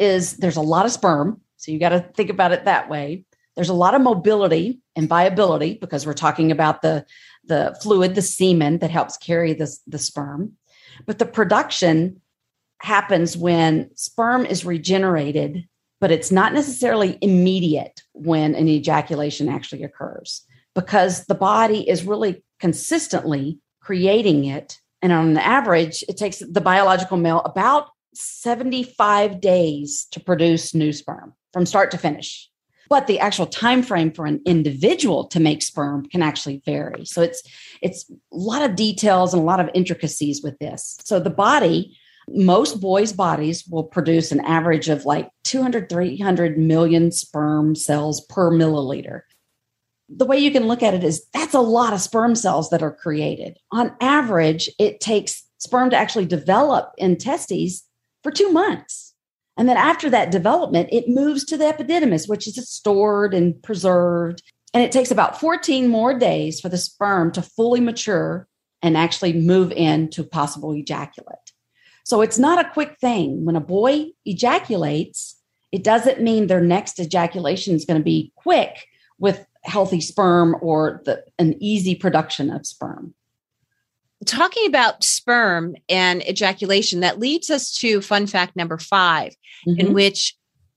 is 0.00 0.38
there's 0.38 0.56
a 0.56 0.60
lot 0.60 0.86
of 0.86 0.92
sperm. 0.92 1.40
So 1.56 1.70
you 1.70 1.78
got 1.78 1.90
to 1.90 2.00
think 2.00 2.30
about 2.30 2.50
it 2.50 2.64
that 2.64 2.90
way. 2.90 3.26
There's 3.54 3.68
a 3.68 3.74
lot 3.74 3.94
of 3.94 4.02
mobility 4.02 4.80
and 4.96 5.08
viability 5.08 5.74
because 5.74 6.04
we're 6.04 6.14
talking 6.14 6.50
about 6.50 6.82
the, 6.82 7.06
the 7.48 7.76
fluid, 7.82 8.14
the 8.14 8.22
semen 8.22 8.78
that 8.78 8.90
helps 8.90 9.16
carry 9.16 9.52
the, 9.52 9.74
the 9.86 9.98
sperm. 9.98 10.52
But 11.06 11.18
the 11.18 11.26
production 11.26 12.20
happens 12.80 13.36
when 13.36 13.90
sperm 13.96 14.46
is 14.46 14.64
regenerated, 14.64 15.66
but 16.00 16.10
it's 16.10 16.30
not 16.30 16.52
necessarily 16.52 17.18
immediate 17.20 18.02
when 18.12 18.54
an 18.54 18.68
ejaculation 18.68 19.48
actually 19.48 19.82
occurs 19.82 20.44
because 20.74 21.24
the 21.24 21.34
body 21.34 21.88
is 21.88 22.04
really 22.04 22.44
consistently 22.60 23.58
creating 23.80 24.44
it. 24.44 24.78
And 25.02 25.12
on 25.12 25.36
average, 25.36 26.04
it 26.08 26.16
takes 26.16 26.38
the 26.38 26.60
biological 26.60 27.16
male 27.16 27.40
about 27.40 27.88
75 28.14 29.40
days 29.40 30.06
to 30.12 30.20
produce 30.20 30.74
new 30.74 30.92
sperm 30.92 31.34
from 31.52 31.66
start 31.66 31.90
to 31.92 31.98
finish 31.98 32.47
but 32.88 33.06
the 33.06 33.18
actual 33.18 33.46
time 33.46 33.82
frame 33.82 34.12
for 34.12 34.26
an 34.26 34.40
individual 34.46 35.24
to 35.28 35.40
make 35.40 35.62
sperm 35.62 36.06
can 36.06 36.22
actually 36.22 36.62
vary. 36.64 37.04
So 37.04 37.22
it's 37.22 37.42
it's 37.82 38.10
a 38.10 38.36
lot 38.36 38.62
of 38.62 38.76
details 38.76 39.34
and 39.34 39.42
a 39.42 39.46
lot 39.46 39.60
of 39.60 39.70
intricacies 39.74 40.42
with 40.42 40.58
this. 40.58 40.98
So 41.04 41.20
the 41.20 41.30
body 41.30 41.96
most 42.30 42.80
boys 42.80 43.12
bodies 43.12 43.66
will 43.66 43.84
produce 43.84 44.32
an 44.32 44.40
average 44.40 44.88
of 44.88 45.04
like 45.06 45.30
200 45.44 45.88
300 45.88 46.58
million 46.58 47.10
sperm 47.10 47.74
cells 47.74 48.20
per 48.26 48.50
milliliter. 48.50 49.22
The 50.10 50.26
way 50.26 50.38
you 50.38 50.50
can 50.50 50.66
look 50.66 50.82
at 50.82 50.94
it 50.94 51.04
is 51.04 51.26
that's 51.32 51.54
a 51.54 51.60
lot 51.60 51.92
of 51.92 52.00
sperm 52.00 52.34
cells 52.34 52.70
that 52.70 52.82
are 52.82 52.92
created. 52.92 53.58
On 53.72 53.94
average 54.00 54.68
it 54.78 55.00
takes 55.00 55.44
sperm 55.58 55.90
to 55.90 55.96
actually 55.96 56.26
develop 56.26 56.92
in 56.98 57.16
testes 57.16 57.84
for 58.22 58.30
two 58.30 58.50
months. 58.52 59.07
And 59.58 59.68
then 59.68 59.76
after 59.76 60.08
that 60.10 60.30
development, 60.30 60.88
it 60.92 61.08
moves 61.08 61.44
to 61.46 61.58
the 61.58 61.64
epididymis, 61.64 62.28
which 62.28 62.46
is 62.46 62.56
stored 62.70 63.34
and 63.34 63.60
preserved. 63.62 64.40
And 64.72 64.84
it 64.84 64.92
takes 64.92 65.10
about 65.10 65.40
14 65.40 65.88
more 65.88 66.16
days 66.16 66.60
for 66.60 66.68
the 66.68 66.78
sperm 66.78 67.32
to 67.32 67.42
fully 67.42 67.80
mature 67.80 68.46
and 68.82 68.96
actually 68.96 69.32
move 69.32 69.72
into 69.72 70.22
possible 70.22 70.72
ejaculate. 70.72 71.52
So 72.04 72.22
it's 72.22 72.38
not 72.38 72.64
a 72.64 72.70
quick 72.70 72.96
thing. 73.00 73.44
When 73.44 73.56
a 73.56 73.60
boy 73.60 74.06
ejaculates, 74.24 75.36
it 75.72 75.82
doesn't 75.82 76.22
mean 76.22 76.46
their 76.46 76.60
next 76.60 77.00
ejaculation 77.00 77.74
is 77.74 77.84
going 77.84 78.00
to 78.00 78.04
be 78.04 78.32
quick 78.36 78.86
with 79.18 79.44
healthy 79.64 80.00
sperm 80.00 80.56
or 80.62 81.02
the, 81.04 81.24
an 81.38 81.56
easy 81.60 81.96
production 81.96 82.50
of 82.50 82.64
sperm 82.64 83.12
talking 84.26 84.66
about 84.66 85.04
sperm 85.04 85.76
and 85.88 86.22
ejaculation, 86.28 87.00
that 87.00 87.18
leads 87.18 87.50
us 87.50 87.72
to 87.78 88.00
fun 88.00 88.26
fact 88.26 88.56
number 88.56 88.78
5 88.78 89.32
mm-hmm. 89.66 89.80
in 89.80 89.94
which 89.94 90.34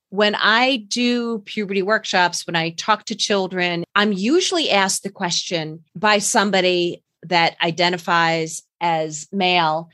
when 0.10 0.36
I 0.36 0.86
do 0.90 1.40
puberty 1.40 1.82
workshops, 1.82 2.46
when 2.46 2.56
I 2.56 2.72
talk 2.72 3.06
to 3.06 3.16
children, 3.16 3.86
I'm 3.96 4.12
usually 4.12 4.70
asked 4.70 5.04
the 5.04 5.10
question 5.10 5.84
by 5.96 6.20
somebody 6.20 7.02
that 7.24 7.56
identifies 7.62 8.62
as 8.80 9.28
male 9.32 9.90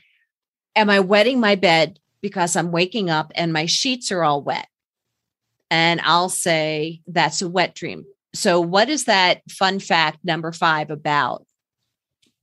Am 0.76 0.90
I 0.90 1.00
wetting 1.00 1.40
my 1.40 1.56
bed 1.56 1.98
because 2.20 2.54
I'm 2.54 2.70
waking 2.70 3.10
up 3.10 3.32
and 3.34 3.52
my 3.52 3.66
sheets 3.66 4.12
are 4.12 4.22
all 4.22 4.42
wet? 4.42 4.68
And 5.70 6.00
I'll 6.02 6.28
say, 6.28 7.00
That's 7.06 7.42
a 7.42 7.48
wet 7.48 7.74
dream. 7.74 8.04
So, 8.34 8.60
what 8.60 8.88
is 8.88 9.04
that 9.04 9.42
fun 9.50 9.78
fact 9.78 10.18
number 10.24 10.52
five 10.52 10.90
about? 10.90 11.44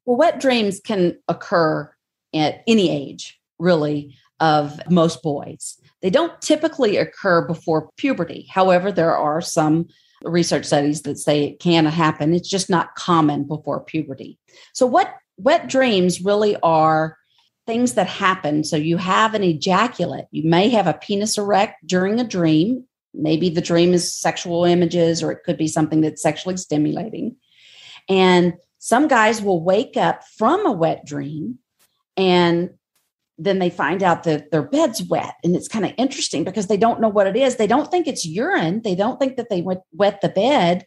Well, 0.05 0.17
wet 0.17 0.39
dreams 0.39 0.79
can 0.79 1.17
occur 1.27 1.91
at 2.33 2.63
any 2.67 2.89
age, 2.89 3.39
really, 3.59 4.15
of 4.39 4.79
most 4.89 5.23
boys. 5.23 5.79
They 6.01 6.09
don't 6.09 6.39
typically 6.41 6.97
occur 6.97 7.47
before 7.47 7.89
puberty. 7.97 8.47
However, 8.49 8.91
there 8.91 9.15
are 9.15 9.41
some 9.41 9.87
research 10.23 10.65
studies 10.65 11.01
that 11.03 11.17
say 11.17 11.43
it 11.43 11.59
can 11.59 11.85
happen. 11.85 12.33
It's 12.33 12.49
just 12.49 12.69
not 12.69 12.95
common 12.95 13.45
before 13.45 13.83
puberty. 13.83 14.37
So, 14.73 14.85
what 14.85 15.15
wet 15.37 15.67
dreams 15.67 16.21
really 16.21 16.55
are 16.61 17.17
things 17.65 17.93
that 17.93 18.07
happen. 18.07 18.63
So, 18.63 18.75
you 18.75 18.97
have 18.97 19.33
an 19.33 19.43
ejaculate, 19.43 20.25
you 20.31 20.47
may 20.47 20.69
have 20.69 20.87
a 20.87 20.93
penis 20.93 21.37
erect 21.37 21.85
during 21.87 22.19
a 22.19 22.27
dream. 22.27 22.85
Maybe 23.13 23.49
the 23.49 23.61
dream 23.61 23.93
is 23.93 24.13
sexual 24.13 24.65
images, 24.65 25.23
or 25.23 25.31
it 25.31 25.43
could 25.45 25.57
be 25.57 25.69
something 25.69 26.01
that's 26.01 26.21
sexually 26.21 26.57
stimulating. 26.57 27.37
And 28.09 28.53
some 28.85 29.07
guys 29.07 29.41
will 29.41 29.63
wake 29.63 29.97
up 29.97 30.23
from 30.37 30.63
a 30.67 30.71
wet 30.71 31.07
dream 31.07 31.57
and 32.15 32.69
then 33.39 33.57
they 33.57 33.71
find 33.71 34.03
out 34.03 34.25
that 34.25 34.51
their 34.51 34.61
bed's 34.61 35.01
wet. 35.01 35.33
And 35.43 35.55
it's 35.55 35.67
kind 35.67 35.85
of 35.85 35.93
interesting 35.97 36.43
because 36.43 36.67
they 36.67 36.77
don't 36.77 37.01
know 37.01 37.09
what 37.09 37.25
it 37.25 37.35
is. 37.35 37.55
They 37.55 37.65
don't 37.65 37.89
think 37.89 38.05
it's 38.05 38.27
urine. 38.27 38.83
They 38.83 38.93
don't 38.93 39.19
think 39.19 39.37
that 39.37 39.49
they 39.49 39.63
wet, 39.63 39.81
wet 39.91 40.21
the 40.21 40.29
bed, 40.29 40.85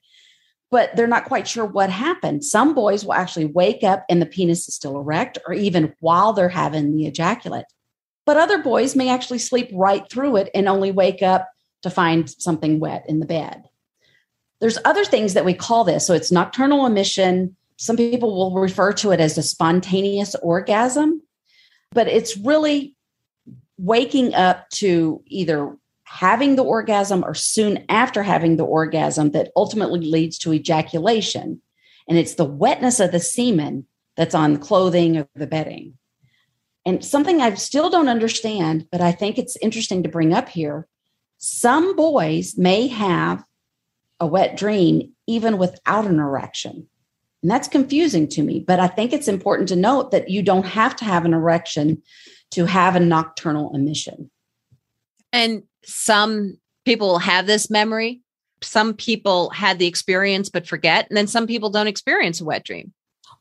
but 0.70 0.94
they're 0.94 1.08
not 1.08 1.24
quite 1.24 1.48
sure 1.48 1.64
what 1.64 1.90
happened. 1.90 2.44
Some 2.44 2.72
boys 2.72 3.04
will 3.04 3.14
actually 3.14 3.46
wake 3.46 3.82
up 3.82 4.04
and 4.08 4.22
the 4.22 4.26
penis 4.26 4.68
is 4.68 4.76
still 4.76 4.96
erect, 4.96 5.38
or 5.48 5.52
even 5.52 5.92
while 5.98 6.32
they're 6.32 6.48
having 6.48 6.96
the 6.96 7.08
ejaculate. 7.08 7.66
But 8.24 8.36
other 8.36 8.62
boys 8.62 8.94
may 8.94 9.08
actually 9.08 9.40
sleep 9.40 9.70
right 9.72 10.08
through 10.08 10.36
it 10.36 10.50
and 10.54 10.68
only 10.68 10.92
wake 10.92 11.20
up 11.20 11.48
to 11.82 11.90
find 11.90 12.30
something 12.30 12.78
wet 12.78 13.06
in 13.08 13.18
the 13.18 13.26
bed. 13.26 13.64
There's 14.60 14.78
other 14.84 15.04
things 15.04 15.34
that 15.34 15.44
we 15.44 15.52
call 15.52 15.82
this. 15.82 16.06
So 16.06 16.14
it's 16.14 16.30
nocturnal 16.30 16.86
emission, 16.86 17.56
some 17.78 17.96
people 17.96 18.34
will 18.34 18.60
refer 18.60 18.92
to 18.92 19.12
it 19.12 19.20
as 19.20 19.38
a 19.38 19.42
spontaneous 19.42 20.34
orgasm, 20.42 21.22
but 21.92 22.08
it's 22.08 22.36
really 22.36 22.96
waking 23.78 24.34
up 24.34 24.68
to 24.70 25.22
either 25.26 25.76
having 26.02 26.56
the 26.56 26.64
orgasm 26.64 27.24
or 27.24 27.34
soon 27.34 27.84
after 27.88 28.24
having 28.24 28.56
the 28.56 28.64
orgasm 28.64 29.30
that 29.30 29.52
ultimately 29.54 30.00
leads 30.00 30.38
to 30.38 30.52
ejaculation. 30.52 31.62
And 32.08 32.18
it's 32.18 32.34
the 32.34 32.44
wetness 32.44 32.98
of 32.98 33.12
the 33.12 33.20
semen 33.20 33.86
that's 34.16 34.34
on 34.34 34.54
the 34.54 34.58
clothing 34.58 35.16
or 35.16 35.28
the 35.36 35.46
bedding. 35.46 35.94
And 36.84 37.04
something 37.04 37.40
I 37.40 37.54
still 37.54 37.90
don't 37.90 38.08
understand, 38.08 38.88
but 38.90 39.00
I 39.00 39.12
think 39.12 39.38
it's 39.38 39.56
interesting 39.58 40.02
to 40.02 40.08
bring 40.08 40.32
up 40.32 40.48
here. 40.48 40.88
Some 41.36 41.94
boys 41.94 42.58
may 42.58 42.88
have 42.88 43.44
a 44.18 44.26
wet 44.26 44.56
dream 44.56 45.12
even 45.28 45.58
without 45.58 46.06
an 46.06 46.18
erection. 46.18 46.88
And 47.48 47.54
that's 47.54 47.66
confusing 47.66 48.28
to 48.28 48.42
me. 48.42 48.60
But 48.60 48.78
I 48.78 48.88
think 48.88 49.14
it's 49.14 49.26
important 49.26 49.70
to 49.70 49.76
note 49.76 50.10
that 50.10 50.28
you 50.28 50.42
don't 50.42 50.66
have 50.66 50.94
to 50.96 51.06
have 51.06 51.24
an 51.24 51.32
erection 51.32 52.02
to 52.50 52.66
have 52.66 52.94
a 52.94 53.00
nocturnal 53.00 53.74
emission. 53.74 54.30
And 55.32 55.62
some 55.82 56.58
people 56.84 57.18
have 57.18 57.46
this 57.46 57.70
memory. 57.70 58.20
Some 58.62 58.92
people 58.92 59.48
had 59.48 59.78
the 59.78 59.86
experience 59.86 60.50
but 60.50 60.68
forget. 60.68 61.06
And 61.08 61.16
then 61.16 61.26
some 61.26 61.46
people 61.46 61.70
don't 61.70 61.86
experience 61.86 62.38
a 62.42 62.44
wet 62.44 62.66
dream. 62.66 62.92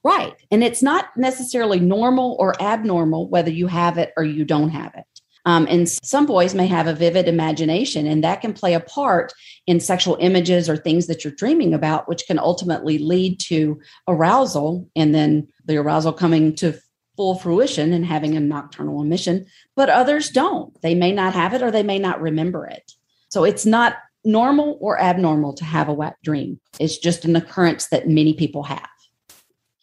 Right. 0.06 0.38
And 0.52 0.64
it's 0.64 0.82
not 0.82 1.08
necessarily 1.18 1.82
normal 1.82 2.38
or 2.40 2.56
abnormal 2.62 3.28
whether 3.28 3.52
you 3.52 3.68
have 3.68 3.98
it 3.98 4.14
or 4.16 4.24
you 4.24 4.46
don't 4.46 4.70
have 4.70 4.96
it. 4.96 5.04
Um, 5.48 5.66
and 5.70 5.88
some 5.88 6.25
boys 6.25 6.54
may 6.54 6.68
have 6.68 6.88
a 6.88 6.94
vivid 6.94 7.30
imagination, 7.30 8.06
and 8.06 8.22
that 8.22 8.42
can 8.42 8.51
play 8.51 8.74
a 8.74 8.82
part 8.82 9.32
in 9.66 9.80
sexual 9.80 10.18
images 10.20 10.68
or 10.68 10.75
things 10.75 11.08
that 11.08 11.24
you're 11.24 11.32
dreaming 11.32 11.74
about, 11.74 12.10
which 12.10 12.27
can 12.27 12.38
ultimately 12.38 12.98
lead 12.98 13.39
to 13.39 13.80
arousal 14.10 14.89
and 14.94 15.16
then 15.16 15.48
the 15.63 15.77
arousal 15.77 16.12
coming 16.12 16.54
to 16.56 16.77
full 17.16 17.36
fruition 17.36 17.94
and 17.94 18.06
having 18.06 18.36
a 18.36 18.42
nocturnal 18.42 19.01
emission. 19.01 19.46
But 19.74 19.88
others 19.88 20.30
don't. 20.32 20.80
They 20.82 20.94
may 20.94 21.13
not 21.13 21.34
have 21.34 21.54
it 21.54 21.62
or 21.62 21.72
they 21.72 21.82
may 21.82 21.98
not 21.98 22.22
remember 22.22 22.68
it. 22.68 22.92
So 23.30 23.46
it's 23.46 23.66
not 23.66 23.96
normal 24.25 24.77
or 24.82 25.00
abnormal 25.00 25.54
to 25.54 25.63
have 25.63 25.88
a 25.88 25.94
wet 25.94 26.18
dream. 26.25 26.60
It's 26.77 26.98
just 26.98 27.24
an 27.24 27.38
occurrence 27.38 27.88
that 27.88 28.10
many 28.10 28.34
people 28.34 28.63
have. 28.63 28.89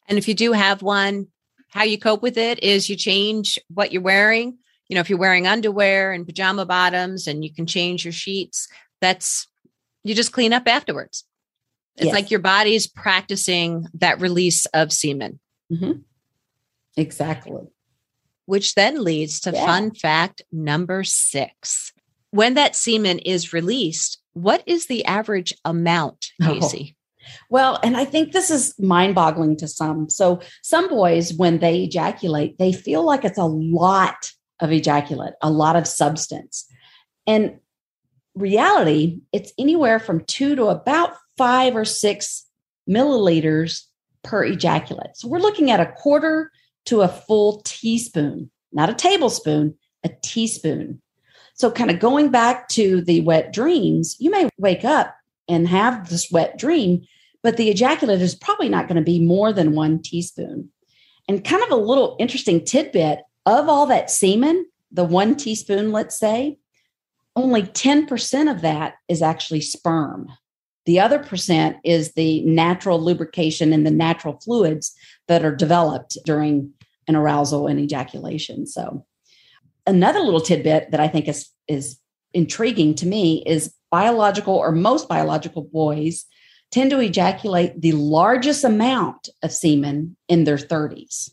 And 0.09 0.19
if 0.19 0.29
you 0.29 0.35
do 0.35 0.53
have 0.53 0.83
one, 0.83 1.29
how 1.71 1.85
you 1.85 1.99
cope 1.99 2.21
with 2.21 2.37
it 2.37 2.63
is 2.63 2.91
you 2.91 2.97
change 2.97 3.59
what 3.69 3.93
you're 3.93 4.03
wearing 4.03 4.59
you 4.89 4.95
know, 4.95 5.01
if 5.01 5.09
you're 5.09 5.19
wearing 5.19 5.47
underwear 5.47 6.13
and 6.13 6.27
pajama 6.27 6.67
bottoms 6.67 7.27
and 7.27 7.45
you 7.45 7.53
can 7.53 7.67
change 7.67 8.05
your 8.05 8.13
sheets, 8.13 8.69
that's 9.01 9.47
you 10.03 10.15
just 10.15 10.33
clean 10.33 10.53
up 10.53 10.69
afterwards. 10.69 11.25
It's 11.97 12.07
yes. 12.07 12.15
like 12.15 12.31
your 12.31 12.41
body's 12.41 12.87
practicing 12.87 13.87
that 13.95 14.21
release 14.21 14.67
of 14.67 14.93
semen. 14.93 15.39
Mm-hmm. 15.73 16.01
Exactly. 16.97 17.69
Which 18.47 18.75
then 18.75 19.03
leads 19.03 19.41
to 19.41 19.53
yeah. 19.53 19.65
fun 19.65 19.95
fact 19.95 20.43
number 20.53 21.05
six. 21.05 21.93
When 22.31 22.55
that 22.55 22.75
semen 22.75 23.21
is 23.21 23.53
released, 23.53 24.19
what 24.33 24.63
is 24.67 24.87
the 24.87 25.05
average 25.05 25.55
amount, 25.65 26.33
oh. 26.43 26.55
Casey? 26.55 26.97
Oh, 26.97 27.01
Well, 27.49 27.79
and 27.83 27.97
I 27.97 28.05
think 28.05 28.33
this 28.33 28.51
is 28.51 28.79
mind 28.79 29.15
boggling 29.15 29.57
to 29.59 29.69
some. 29.69 30.11
So, 30.11 30.41
some 30.63 30.89
boys, 30.89 31.33
when 31.33 31.61
they 31.61 31.85
ejaculate, 31.85 32.59
they 32.59 32.73
feel 32.73 33.05
like 33.05 33.25
it's 33.25 33.39
a 33.39 33.45
lot 33.45 34.33
of 34.61 34.73
ejaculate, 34.73 35.35
a 35.43 35.51
lot 35.51 35.77
of 35.77 35.87
substance. 35.87 36.67
And 37.27 37.59
reality, 38.35 39.21
it's 39.33 39.53
anywhere 39.59 39.99
from 39.99 40.25
two 40.25 40.57
to 40.57 40.67
about 40.67 41.15
five 41.37 41.77
or 41.77 41.85
six 41.85 42.47
milliliters 42.89 43.83
per 44.23 44.45
ejaculate. 44.45 45.17
So, 45.17 45.29
we're 45.29 45.39
looking 45.39 45.71
at 45.71 45.81
a 45.81 45.93
quarter 45.93 46.51
to 46.87 47.03
a 47.03 47.09
full 47.09 47.63
teaspoon, 47.65 48.51
not 48.73 48.91
a 48.91 48.95
tablespoon, 48.95 49.77
a 50.05 50.11
teaspoon. 50.23 51.01
So, 51.55 51.71
kind 51.71 51.91
of 51.91 52.01
going 52.01 52.31
back 52.31 52.69
to 52.71 53.01
the 53.03 53.21
wet 53.21 53.53
dreams, 53.53 54.17
you 54.19 54.31
may 54.31 54.49
wake 54.59 54.85
up 54.85 55.15
and 55.49 55.69
have 55.69 56.09
this 56.09 56.31
wet 56.31 56.59
dream, 56.59 57.03
but 57.43 57.57
the 57.57 57.71
ejaculate 57.71 58.21
is 58.21 58.35
probably 58.35 58.69
not 58.69 58.89
going 58.89 58.97
to 58.97 59.03
be 59.03 59.21
more 59.21 59.53
than 59.53 59.75
one 59.75 60.01
teaspoon. 60.03 60.71
And 61.29 61.45
kind 61.45 61.63
of 61.63 61.71
a 61.71 61.77
little 61.77 62.17
interesting 62.19 62.65
tidbit 62.65 63.21
of 63.47 63.69
all 63.69 63.87
that 63.87 64.11
semen, 64.11 64.67
the 64.91 65.05
one 65.05 65.37
teaspoon, 65.37 65.93
let's 65.93 66.19
say, 66.19 66.59
only 67.37 67.63
10% 67.63 68.51
of 68.51 68.61
that 68.63 68.95
is 69.09 69.21
actually 69.21 69.61
sperm. 69.61 70.31
The 70.87 71.01
other 71.01 71.19
percent 71.19 71.79
is 71.83 72.13
the 72.13 72.43
natural 72.43 73.01
lubrication 73.01 73.73
and 73.73 73.87
the 73.87 73.91
natural 73.91 74.39
fluids 74.41 74.95
that 75.29 75.45
are 75.45 75.55
developed 75.55 76.19
during 76.25 76.73
an 77.09 77.17
arousal 77.17 77.67
and 77.67 77.81
ejaculation. 77.81 78.67
So, 78.67 79.05
another 79.87 80.21
little 80.21 80.41
tidbit 80.41 80.91
that 80.91 81.01
I 81.01 81.09
think 81.09 81.29
is, 81.29 81.49
is 81.69 81.99
intriguing 82.33 82.95
to 82.97 83.07
me 83.07 83.43
is 83.47 83.75
biological 83.91 84.55
or 84.55 84.73
most 84.73 85.09
biological 85.09 85.63
boys 85.63 86.27
tend 86.71 86.91
to 86.91 86.99
ejaculate 86.99 87.81
the 87.81 87.93
largest 87.93 88.65
amount 88.65 89.29
of 89.43 89.53
semen 89.53 90.17
in 90.29 90.45
their 90.45 90.57
30s. 90.57 91.31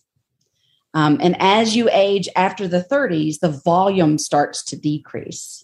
Um, 0.93 1.17
and 1.21 1.35
as 1.39 1.75
you 1.75 1.89
age 1.91 2.27
after 2.35 2.67
the 2.67 2.83
30s, 2.83 3.39
the 3.39 3.61
volume 3.63 4.17
starts 4.17 4.63
to 4.65 4.75
decrease. 4.75 5.63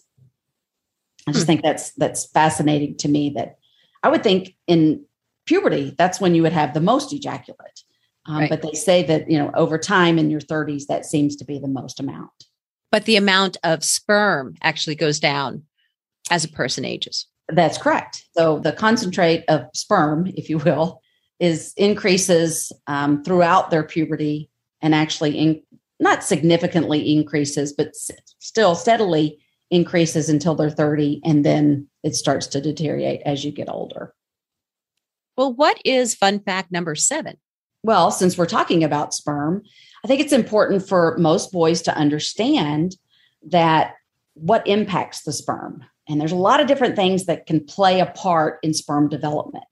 I 1.26 1.32
just 1.32 1.44
hmm. 1.44 1.48
think 1.48 1.62
that's 1.62 1.90
that's 1.92 2.26
fascinating 2.30 2.96
to 2.98 3.08
me. 3.08 3.30
That 3.30 3.58
I 4.02 4.08
would 4.08 4.22
think 4.22 4.56
in 4.66 5.04
puberty, 5.44 5.94
that's 5.98 6.20
when 6.20 6.34
you 6.34 6.42
would 6.42 6.52
have 6.52 6.72
the 6.72 6.80
most 6.80 7.12
ejaculate. 7.12 7.82
Um, 8.26 8.38
right. 8.38 8.50
But 8.50 8.62
they 8.62 8.72
say 8.72 9.02
that 9.04 9.30
you 9.30 9.38
know 9.38 9.50
over 9.54 9.76
time 9.78 10.18
in 10.18 10.30
your 10.30 10.40
30s, 10.40 10.86
that 10.86 11.04
seems 11.04 11.36
to 11.36 11.44
be 11.44 11.58
the 11.58 11.68
most 11.68 12.00
amount. 12.00 12.30
But 12.90 13.04
the 13.04 13.16
amount 13.16 13.58
of 13.64 13.84
sperm 13.84 14.54
actually 14.62 14.96
goes 14.96 15.20
down 15.20 15.64
as 16.30 16.44
a 16.44 16.48
person 16.48 16.84
ages. 16.86 17.26
That's 17.48 17.78
correct. 17.78 18.24
So 18.36 18.58
the 18.58 18.72
concentrate 18.72 19.44
of 19.48 19.66
sperm, 19.74 20.30
if 20.36 20.48
you 20.48 20.58
will, 20.58 21.00
is 21.40 21.72
increases 21.76 22.72
um, 22.86 23.22
throughout 23.24 23.70
their 23.70 23.82
puberty 23.82 24.50
and 24.80 24.94
actually 24.94 25.38
in, 25.38 25.62
not 26.00 26.24
significantly 26.24 27.14
increases, 27.14 27.72
but 27.72 27.88
s- 27.88 28.10
still 28.38 28.74
steadily 28.74 29.38
increases 29.70 30.28
until 30.28 30.54
they're 30.54 30.70
30 30.70 31.20
and 31.24 31.44
then 31.44 31.88
it 32.02 32.14
starts 32.14 32.46
to 32.48 32.60
deteriorate 32.60 33.20
as 33.24 33.44
you 33.44 33.52
get 33.52 33.68
older. 33.68 34.14
Well, 35.36 35.52
what 35.52 35.80
is 35.84 36.14
fun 36.14 36.40
fact 36.40 36.72
number 36.72 36.94
seven? 36.94 37.36
Well, 37.82 38.10
since 38.10 38.36
we're 38.36 38.46
talking 38.46 38.82
about 38.82 39.14
sperm, 39.14 39.62
I 40.04 40.08
think 40.08 40.20
it's 40.20 40.32
important 40.32 40.88
for 40.88 41.16
most 41.18 41.52
boys 41.52 41.82
to 41.82 41.94
understand 41.94 42.96
that 43.48 43.94
what 44.34 44.66
impacts 44.66 45.22
the 45.22 45.32
sperm. 45.32 45.84
And 46.08 46.20
there's 46.20 46.32
a 46.32 46.36
lot 46.36 46.60
of 46.60 46.66
different 46.66 46.96
things 46.96 47.26
that 47.26 47.46
can 47.46 47.64
play 47.64 48.00
a 48.00 48.06
part 48.06 48.58
in 48.62 48.74
sperm 48.74 49.08
development. 49.08 49.64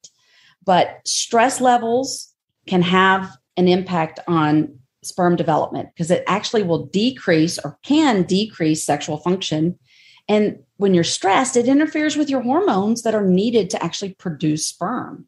But 0.65 1.01
stress 1.07 1.61
levels 1.61 2.33
can 2.67 2.83
have 2.83 3.37
an 3.57 3.69
impact 3.69 4.21
on 4.29 4.81
sperm 5.07 5.37
development 5.37 5.89
because 5.95 6.11
it 6.11 6.25
actually 6.27 6.63
will 6.63 6.87
decrease 6.87 7.59
or 7.59 7.79
can 7.83 8.23
decrease 8.25 8.85
sexual 8.85 9.19
function. 9.19 9.79
And 10.29 10.59
when 10.77 10.93
you're 10.93 11.05
stressed, 11.05 11.57
it 11.57 11.69
interferes 11.69 12.17
with 12.17 12.29
your 12.29 12.43
hormones 12.43 13.03
that 13.03 13.15
are 13.15 13.27
needed 13.27 13.71
to 13.71 13.83
actually 13.83 14.15
produce 14.15 14.67
sperm. 14.67 15.27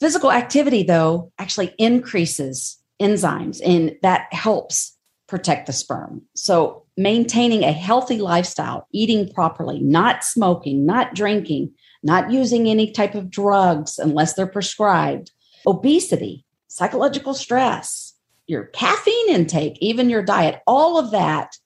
Physical 0.00 0.32
activity, 0.32 0.82
though, 0.82 1.32
actually 1.38 1.74
increases 1.78 2.78
enzymes 3.00 3.60
and 3.64 3.96
that 4.02 4.32
helps 4.32 4.96
protect 5.28 5.66
the 5.66 5.72
sperm. 5.72 6.22
So 6.34 6.84
maintaining 6.96 7.64
a 7.64 7.72
healthy 7.72 8.18
lifestyle, 8.18 8.86
eating 8.92 9.32
properly, 9.32 9.80
not 9.80 10.24
smoking, 10.24 10.84
not 10.84 11.14
drinking, 11.14 11.72
not 12.02 12.30
using 12.30 12.68
any 12.68 12.90
type 12.90 13.14
of 13.14 13.30
drugs 13.30 13.98
unless 13.98 14.34
they're 14.34 14.46
prescribed, 14.46 15.30
obesity, 15.66 16.44
psychological 16.68 17.34
stress, 17.34 18.11
your 18.46 18.64
caffeine 18.66 19.30
intake, 19.30 19.78
even 19.80 20.10
your 20.10 20.22
diet, 20.22 20.60
all 20.66 20.98
of 20.98 21.10
that 21.10 21.56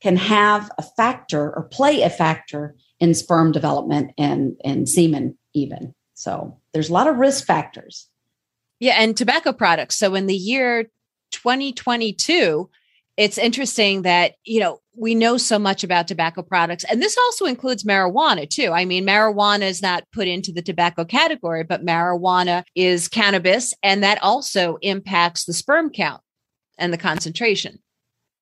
can 0.00 0.16
have 0.16 0.70
a 0.78 0.82
factor 0.82 1.54
or 1.54 1.68
play 1.70 2.02
a 2.02 2.10
factor 2.10 2.74
in 2.98 3.14
sperm 3.14 3.52
development 3.52 4.12
and, 4.18 4.56
and 4.64 4.88
semen, 4.88 5.38
even. 5.54 5.94
So 6.14 6.58
there's 6.72 6.90
a 6.90 6.92
lot 6.92 7.06
of 7.06 7.16
risk 7.16 7.46
factors. 7.46 8.08
Yeah, 8.80 8.94
and 8.98 9.16
tobacco 9.16 9.52
products. 9.52 9.96
So 9.96 10.14
in 10.14 10.26
the 10.26 10.36
year 10.36 10.90
2022, 11.30 12.68
it's 13.16 13.38
interesting 13.38 14.02
that, 14.02 14.34
you 14.44 14.60
know, 14.60 14.81
we 14.94 15.14
know 15.14 15.36
so 15.36 15.58
much 15.58 15.82
about 15.82 16.08
tobacco 16.08 16.42
products, 16.42 16.84
and 16.84 17.00
this 17.00 17.16
also 17.16 17.46
includes 17.46 17.84
marijuana 17.84 18.48
too. 18.48 18.72
I 18.72 18.84
mean, 18.84 19.06
marijuana 19.06 19.62
is 19.62 19.82
not 19.82 20.04
put 20.12 20.28
into 20.28 20.52
the 20.52 20.62
tobacco 20.62 21.04
category, 21.04 21.64
but 21.64 21.84
marijuana 21.84 22.64
is 22.74 23.08
cannabis, 23.08 23.74
and 23.82 24.02
that 24.02 24.22
also 24.22 24.78
impacts 24.82 25.44
the 25.44 25.52
sperm 25.52 25.90
count 25.90 26.20
and 26.78 26.92
the 26.92 26.98
concentration. 26.98 27.78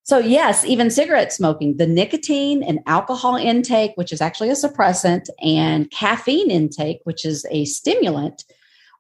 So, 0.03 0.19
yes, 0.19 0.65
even 0.65 0.91
cigarette 0.91 1.33
smoking, 1.33 1.77
the 1.77 1.87
nicotine 1.87 2.65
and 2.65 2.81
alcohol 2.87 3.37
intake, 3.37 3.93
which 3.95 4.13
is 4.13 4.21
actually 4.21 4.51
a 4.51 4.55
suppressant, 4.55 5.27
and 5.41 5.89
caffeine 5.91 6.51
intake, 6.51 6.99
which 7.05 7.25
is 7.25 7.47
a 7.51 7.65
stimulant, 7.65 8.43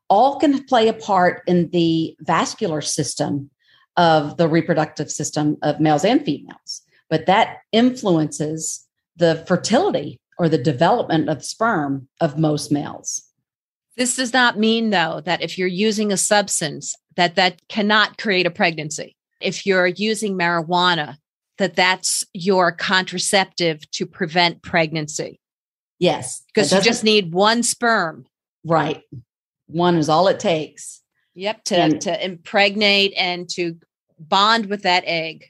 all 0.08 0.38
can 0.38 0.62
play 0.64 0.86
a 0.86 0.92
part 0.92 1.42
in 1.46 1.70
the 1.70 2.14
vascular 2.20 2.80
system 2.80 3.50
of 3.96 4.36
the 4.36 4.48
reproductive 4.48 5.10
system 5.10 5.56
of 5.62 5.80
males 5.80 6.04
and 6.04 6.24
females. 6.24 6.82
But 7.10 7.26
that 7.26 7.58
influences 7.72 8.86
the 9.16 9.44
fertility 9.46 10.18
or 10.38 10.48
the 10.48 10.58
development 10.58 11.28
of 11.28 11.44
sperm 11.44 12.08
of 12.20 12.38
most 12.38 12.72
males. 12.72 13.22
This 13.96 14.16
does 14.16 14.32
not 14.32 14.58
mean 14.58 14.88
though 14.90 15.20
that 15.26 15.42
if 15.42 15.58
you're 15.58 15.68
using 15.68 16.10
a 16.10 16.16
substance 16.16 16.94
that 17.16 17.34
that 17.34 17.60
cannot 17.68 18.16
create 18.16 18.46
a 18.46 18.50
pregnancy. 18.50 19.14
If 19.40 19.66
you're 19.66 19.88
using 19.88 20.38
marijuana 20.38 21.16
that 21.60 21.76
that's 21.76 22.24
your 22.32 22.72
contraceptive 22.72 23.88
to 23.90 24.06
prevent 24.06 24.62
pregnancy. 24.62 25.38
Yes, 25.98 26.42
because 26.46 26.72
you 26.72 26.80
just 26.80 27.04
need 27.04 27.34
one 27.34 27.62
sperm. 27.62 28.24
Right. 28.64 29.02
One 29.66 29.96
is 29.96 30.08
all 30.08 30.28
it 30.28 30.40
takes. 30.40 31.02
Yep, 31.34 31.64
to, 31.64 31.76
and, 31.76 32.00
to 32.00 32.24
impregnate 32.24 33.12
and 33.14 33.46
to 33.50 33.76
bond 34.18 34.66
with 34.66 34.82
that 34.82 35.04
egg. 35.06 35.49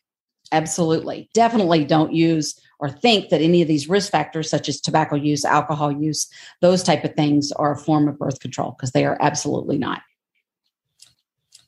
Absolutely. 0.52 1.30
Definitely 1.32 1.84
don't 1.84 2.12
use 2.12 2.60
or 2.80 2.88
think 2.88 3.28
that 3.28 3.40
any 3.40 3.62
of 3.62 3.68
these 3.68 3.88
risk 3.88 4.10
factors 4.10 4.50
such 4.50 4.68
as 4.68 4.80
tobacco 4.80 5.14
use, 5.16 5.44
alcohol 5.44 5.92
use, 5.92 6.28
those 6.60 6.82
type 6.82 7.04
of 7.04 7.14
things 7.14 7.52
are 7.52 7.72
a 7.72 7.78
form 7.78 8.08
of 8.08 8.18
birth 8.18 8.40
control 8.40 8.72
because 8.72 8.92
they 8.92 9.04
are 9.04 9.18
absolutely 9.20 9.78
not. 9.78 10.02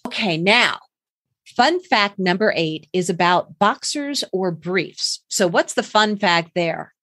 Okay, 0.06 0.36
now 0.36 0.78
fun 1.56 1.80
fact 1.80 2.18
number 2.18 2.52
8 2.56 2.88
is 2.92 3.10
about 3.10 3.58
boxers 3.58 4.24
or 4.32 4.50
briefs. 4.50 5.22
So 5.28 5.46
what's 5.46 5.74
the 5.74 5.82
fun 5.82 6.16
fact 6.16 6.52
there? 6.54 6.94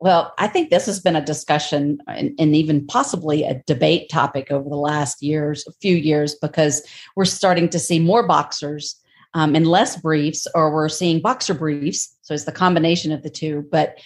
Well, 0.00 0.34
I 0.38 0.48
think 0.48 0.70
this 0.70 0.86
has 0.86 1.00
been 1.00 1.16
a 1.16 1.24
discussion 1.24 1.98
and, 2.06 2.32
and, 2.38 2.54
even 2.54 2.86
possibly 2.86 3.44
a 3.44 3.62
debate 3.66 4.10
topic 4.10 4.50
over 4.50 4.68
the 4.68 4.76
last 4.76 5.22
years, 5.22 5.64
a 5.66 5.72
few 5.80 5.96
years, 5.96 6.34
because 6.34 6.86
we're 7.16 7.24
starting 7.24 7.70
to 7.70 7.78
see 7.78 7.98
more 7.98 8.26
boxers 8.26 9.00
um, 9.34 9.54
and 9.54 9.66
less 9.66 9.96
briefs, 9.96 10.46
or 10.54 10.72
we're 10.72 10.88
seeing 10.88 11.20
boxer 11.20 11.54
briefs. 11.54 12.16
So 12.22 12.34
it's 12.34 12.44
the 12.44 12.52
combination 12.52 13.12
of 13.12 13.22
the 13.22 13.30
two. 13.30 13.66
But 13.70 13.98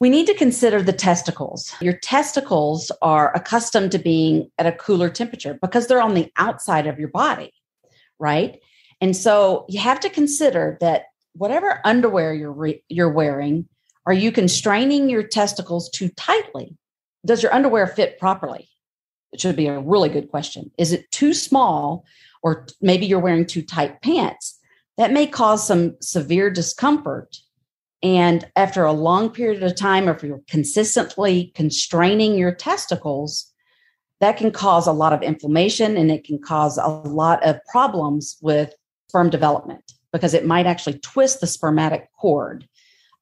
we 0.00 0.10
need 0.10 0.26
to 0.26 0.34
consider 0.34 0.82
the 0.82 0.92
testicles. 0.92 1.74
Your 1.80 1.96
testicles 1.96 2.92
are 3.00 3.34
accustomed 3.34 3.92
to 3.92 3.98
being 3.98 4.50
at 4.58 4.66
a 4.66 4.72
cooler 4.72 5.08
temperature 5.08 5.58
because 5.60 5.86
they're 5.86 6.02
on 6.02 6.14
the 6.14 6.30
outside 6.36 6.86
of 6.86 6.98
your 6.98 7.08
body, 7.08 7.52
right? 8.18 8.60
And 9.00 9.16
so 9.16 9.64
you 9.68 9.80
have 9.80 10.00
to 10.00 10.10
consider 10.10 10.76
that 10.80 11.06
whatever 11.34 11.80
underwear 11.84 12.34
you're 12.34 12.52
re- 12.52 12.82
you're 12.88 13.10
wearing 13.10 13.68
are 14.06 14.12
you 14.12 14.32
constraining 14.32 15.08
your 15.08 15.22
testicles 15.22 15.88
too 15.88 16.10
tightly? 16.10 16.76
Does 17.24 17.42
your 17.42 17.54
underwear 17.54 17.86
fit 17.86 18.18
properly? 18.18 18.68
It 19.34 19.40
should 19.40 19.56
be 19.56 19.66
a 19.66 19.80
really 19.80 20.08
good 20.08 20.30
question. 20.30 20.70
Is 20.78 20.92
it 20.92 21.10
too 21.10 21.34
small, 21.34 22.04
or 22.42 22.66
maybe 22.80 23.04
you're 23.04 23.18
wearing 23.18 23.46
too 23.46 23.62
tight 23.62 24.00
pants? 24.00 24.58
That 24.96 25.12
may 25.12 25.26
cause 25.26 25.66
some 25.66 25.96
severe 26.00 26.50
discomfort. 26.50 27.36
And 28.00 28.46
after 28.54 28.84
a 28.84 28.92
long 28.92 29.30
period 29.30 29.62
of 29.62 29.74
time, 29.74 30.08
if 30.08 30.22
you're 30.22 30.40
consistently 30.48 31.52
constraining 31.56 32.38
your 32.38 32.54
testicles, 32.54 33.50
that 34.20 34.36
can 34.36 34.52
cause 34.52 34.86
a 34.86 34.92
lot 34.92 35.12
of 35.12 35.22
inflammation 35.22 35.96
and 35.96 36.12
it 36.12 36.24
can 36.24 36.38
cause 36.38 36.78
a 36.78 36.86
lot 36.86 37.44
of 37.44 37.56
problems 37.70 38.36
with 38.40 38.72
sperm 39.08 39.30
development 39.30 39.92
because 40.12 40.32
it 40.32 40.46
might 40.46 40.66
actually 40.66 40.98
twist 41.00 41.40
the 41.40 41.46
spermatic 41.46 42.08
cord 42.20 42.68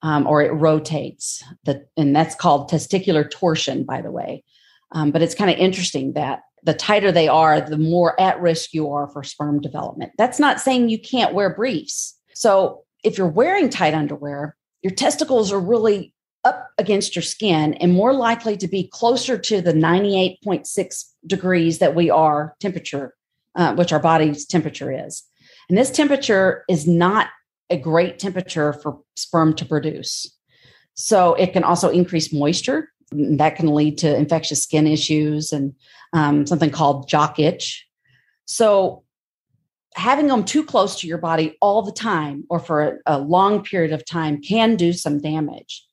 um, 0.03 0.27
or 0.27 0.43
it 0.43 0.53
rotates. 0.53 1.43
The, 1.65 1.87
and 1.97 2.15
that's 2.15 2.35
called 2.35 2.71
testicular 2.71 3.31
torsion, 3.31 3.85
by 3.85 4.03
the 4.03 4.11
way. 4.11 4.45
Um, 4.93 5.11
but 5.11 5.23
it's 5.23 5.35
kind 5.35 5.51
of 5.51 5.57
interesting 5.57 6.13
that 6.13 6.43
the 6.63 6.75
tighter 6.75 7.11
they 7.11 7.29
are, 7.29 7.61
the 7.61 7.79
more 7.79 8.19
at 8.21 8.41
risk 8.41 8.73
you 8.73 8.91
are 8.91 9.09
for 9.09 9.23
sperm 9.23 9.61
development. 9.61 10.13
That's 10.17 10.39
not 10.39 10.61
saying 10.61 10.89
you 10.89 10.99
can't 10.99 11.35
wear 11.35 11.55
briefs. 11.55 12.19
So 12.35 12.85
if 13.03 13.19
you're 13.19 13.27
wearing 13.27 13.69
tight 13.69 13.95
underwear, 13.95 14.57
your 14.83 14.93
testicles 14.93 15.53
are 15.53 15.61
really 15.61 16.15
up 16.45 16.71
against 16.79 17.15
your 17.15 17.23
skin 17.23 17.75
and 17.75 17.93
more 17.93 18.13
likely 18.13 18.57
to 18.57 18.69
be 18.69 18.89
closer 18.89 19.39
to 19.39 19.61
the 19.61 19.73
98.6 19.73 21.05
degrees 21.27 21.79
that 21.79 21.95
we 21.95 22.11
are 22.11 22.55
temperature, 22.61 23.15
uh, 23.55 23.75
which 23.75 23.93
our 23.93 24.01
body's 24.01 24.45
temperature 24.45 24.93
is. 25.07 25.23
And 25.69 25.79
this 25.79 25.91
temperature 25.91 26.65
is 26.69 26.87
not 26.87 27.29
a 27.71 27.77
great 27.77 28.19
temperature 28.19 28.73
for 28.73 29.01
sperm 29.17 29.55
to 29.55 29.65
produce. 29.65 30.37
So 30.95 31.35
it 31.35 31.53
can 31.53 31.65
also 31.65 31.89
increase 31.89 32.33
moisture. 32.33 32.91
That 33.13 33.57
can 33.57 33.75
lead 33.75 33.99
to 33.99 34.17
infectious 34.17 34.63
skin 34.63 34.87
issues 34.87 35.53
and 35.53 35.75
um, 36.13 36.47
something 36.47 36.71
called 36.71 37.09
jock 37.09 37.39
itch. 37.39 37.87
So 38.45 39.05
having 39.95 40.27
them 40.27 40.45
too 40.45 40.65
close 40.65 41.01
to 41.01 41.07
your 41.07 41.19
body 41.19 41.57
all 41.61 41.83
the 41.83 41.93
time 41.93 42.45
or 42.49 42.59
for 42.59 42.83
a, 43.07 43.17
a 43.17 43.19
long 43.19 43.63
period 43.63 43.93
of 43.93 44.05
time 44.05 44.41
can 44.41 44.77
do 44.77 44.93
some 44.93 45.21
damage. 45.21 45.85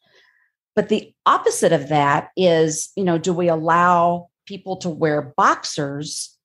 But 0.75 0.89
the 0.89 1.13
opposite 1.25 1.73
of 1.73 1.89
that 1.89 2.29
is, 2.38 2.91
you 2.95 3.03
know, 3.03 3.17
do 3.17 3.34
we 3.34 3.49
allow 3.49 4.29
people 4.45 4.77
to 4.77 4.89
wear 4.89 5.34
boxers 5.36 6.38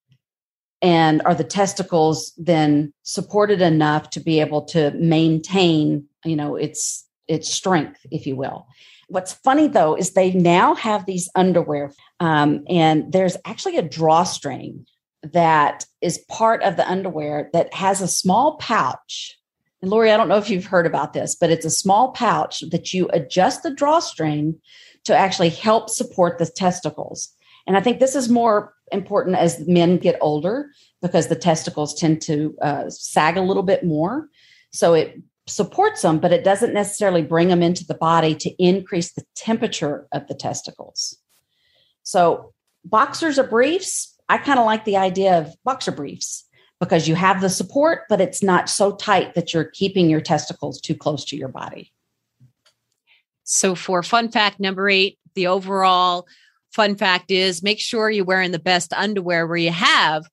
and 0.82 1.22
are 1.22 1.34
the 1.34 1.44
testicles 1.44 2.32
then 2.36 2.92
supported 3.04 3.62
enough 3.62 4.10
to 4.10 4.20
be 4.20 4.40
able 4.40 4.62
to 4.62 4.90
maintain, 4.92 6.06
you 6.24 6.36
know, 6.36 6.56
its 6.56 7.06
its 7.28 7.48
strength, 7.48 8.00
if 8.10 8.26
you 8.26 8.36
will? 8.36 8.66
What's 9.08 9.32
funny 9.32 9.68
though 9.68 9.96
is 9.96 10.12
they 10.12 10.32
now 10.32 10.74
have 10.74 11.06
these 11.06 11.28
underwear, 11.34 11.92
um, 12.20 12.64
and 12.68 13.12
there's 13.12 13.36
actually 13.44 13.76
a 13.76 13.82
drawstring 13.82 14.86
that 15.32 15.86
is 16.00 16.18
part 16.28 16.62
of 16.62 16.76
the 16.76 16.88
underwear 16.88 17.48
that 17.52 17.72
has 17.72 18.00
a 18.00 18.08
small 18.08 18.56
pouch 18.58 19.38
and 19.84 19.90
Lori, 19.90 20.10
I 20.10 20.16
don't 20.16 20.30
know 20.30 20.38
if 20.38 20.48
you've 20.48 20.64
heard 20.64 20.86
about 20.86 21.12
this, 21.12 21.34
but 21.34 21.50
it's 21.50 21.66
a 21.66 21.70
small 21.70 22.12
pouch 22.12 22.64
that 22.70 22.94
you 22.94 23.06
adjust 23.12 23.62
the 23.62 23.70
drawstring 23.70 24.58
to 25.04 25.14
actually 25.14 25.50
help 25.50 25.90
support 25.90 26.38
the 26.38 26.46
testicles. 26.46 27.28
And 27.66 27.76
I 27.76 27.82
think 27.82 28.00
this 28.00 28.14
is 28.14 28.30
more 28.30 28.72
important 28.92 29.36
as 29.36 29.68
men 29.68 29.98
get 29.98 30.16
older 30.22 30.70
because 31.02 31.28
the 31.28 31.36
testicles 31.36 31.94
tend 31.94 32.22
to 32.22 32.56
uh, 32.62 32.88
sag 32.88 33.36
a 33.36 33.42
little 33.42 33.62
bit 33.62 33.84
more. 33.84 34.28
So 34.72 34.94
it 34.94 35.20
supports 35.46 36.02
them, 36.02 36.18
but 36.18 36.32
it 36.32 36.44
doesn't 36.44 36.72
necessarily 36.72 37.22
bring 37.22 37.48
them 37.48 37.62
into 37.62 37.84
the 37.84 37.94
body 37.94 38.34
to 38.34 38.50
increase 38.62 39.12
the 39.12 39.24
temperature 39.34 40.06
of 40.12 40.26
the 40.26 40.34
testicles. 40.34 41.18
So 42.02 42.52
boxers 42.84 43.38
or 43.38 43.44
briefs, 43.44 44.16
I 44.28 44.38
kind 44.38 44.58
of 44.58 44.66
like 44.66 44.84
the 44.84 44.96
idea 44.96 45.38
of 45.38 45.54
boxer 45.64 45.92
briefs 45.92 46.46
because 46.80 47.08
you 47.08 47.14
have 47.14 47.40
the 47.40 47.50
support, 47.50 48.02
but 48.08 48.20
it's 48.20 48.42
not 48.42 48.68
so 48.68 48.92
tight 48.96 49.34
that 49.34 49.52
you're 49.52 49.64
keeping 49.64 50.08
your 50.08 50.20
testicles 50.20 50.80
too 50.80 50.94
close 50.94 51.24
to 51.26 51.36
your 51.36 51.48
body. 51.48 51.92
So, 53.44 53.74
for 53.74 54.02
fun 54.02 54.30
fact 54.30 54.58
number 54.58 54.88
eight, 54.88 55.18
the 55.34 55.48
overall 55.48 56.26
fun 56.72 56.96
fact 56.96 57.30
is 57.30 57.62
make 57.62 57.80
sure 57.80 58.10
you're 58.10 58.24
wearing 58.24 58.52
the 58.52 58.58
best 58.58 58.92
underwear 58.94 59.46
where 59.46 59.56
you 59.56 59.70
have 59.70 60.24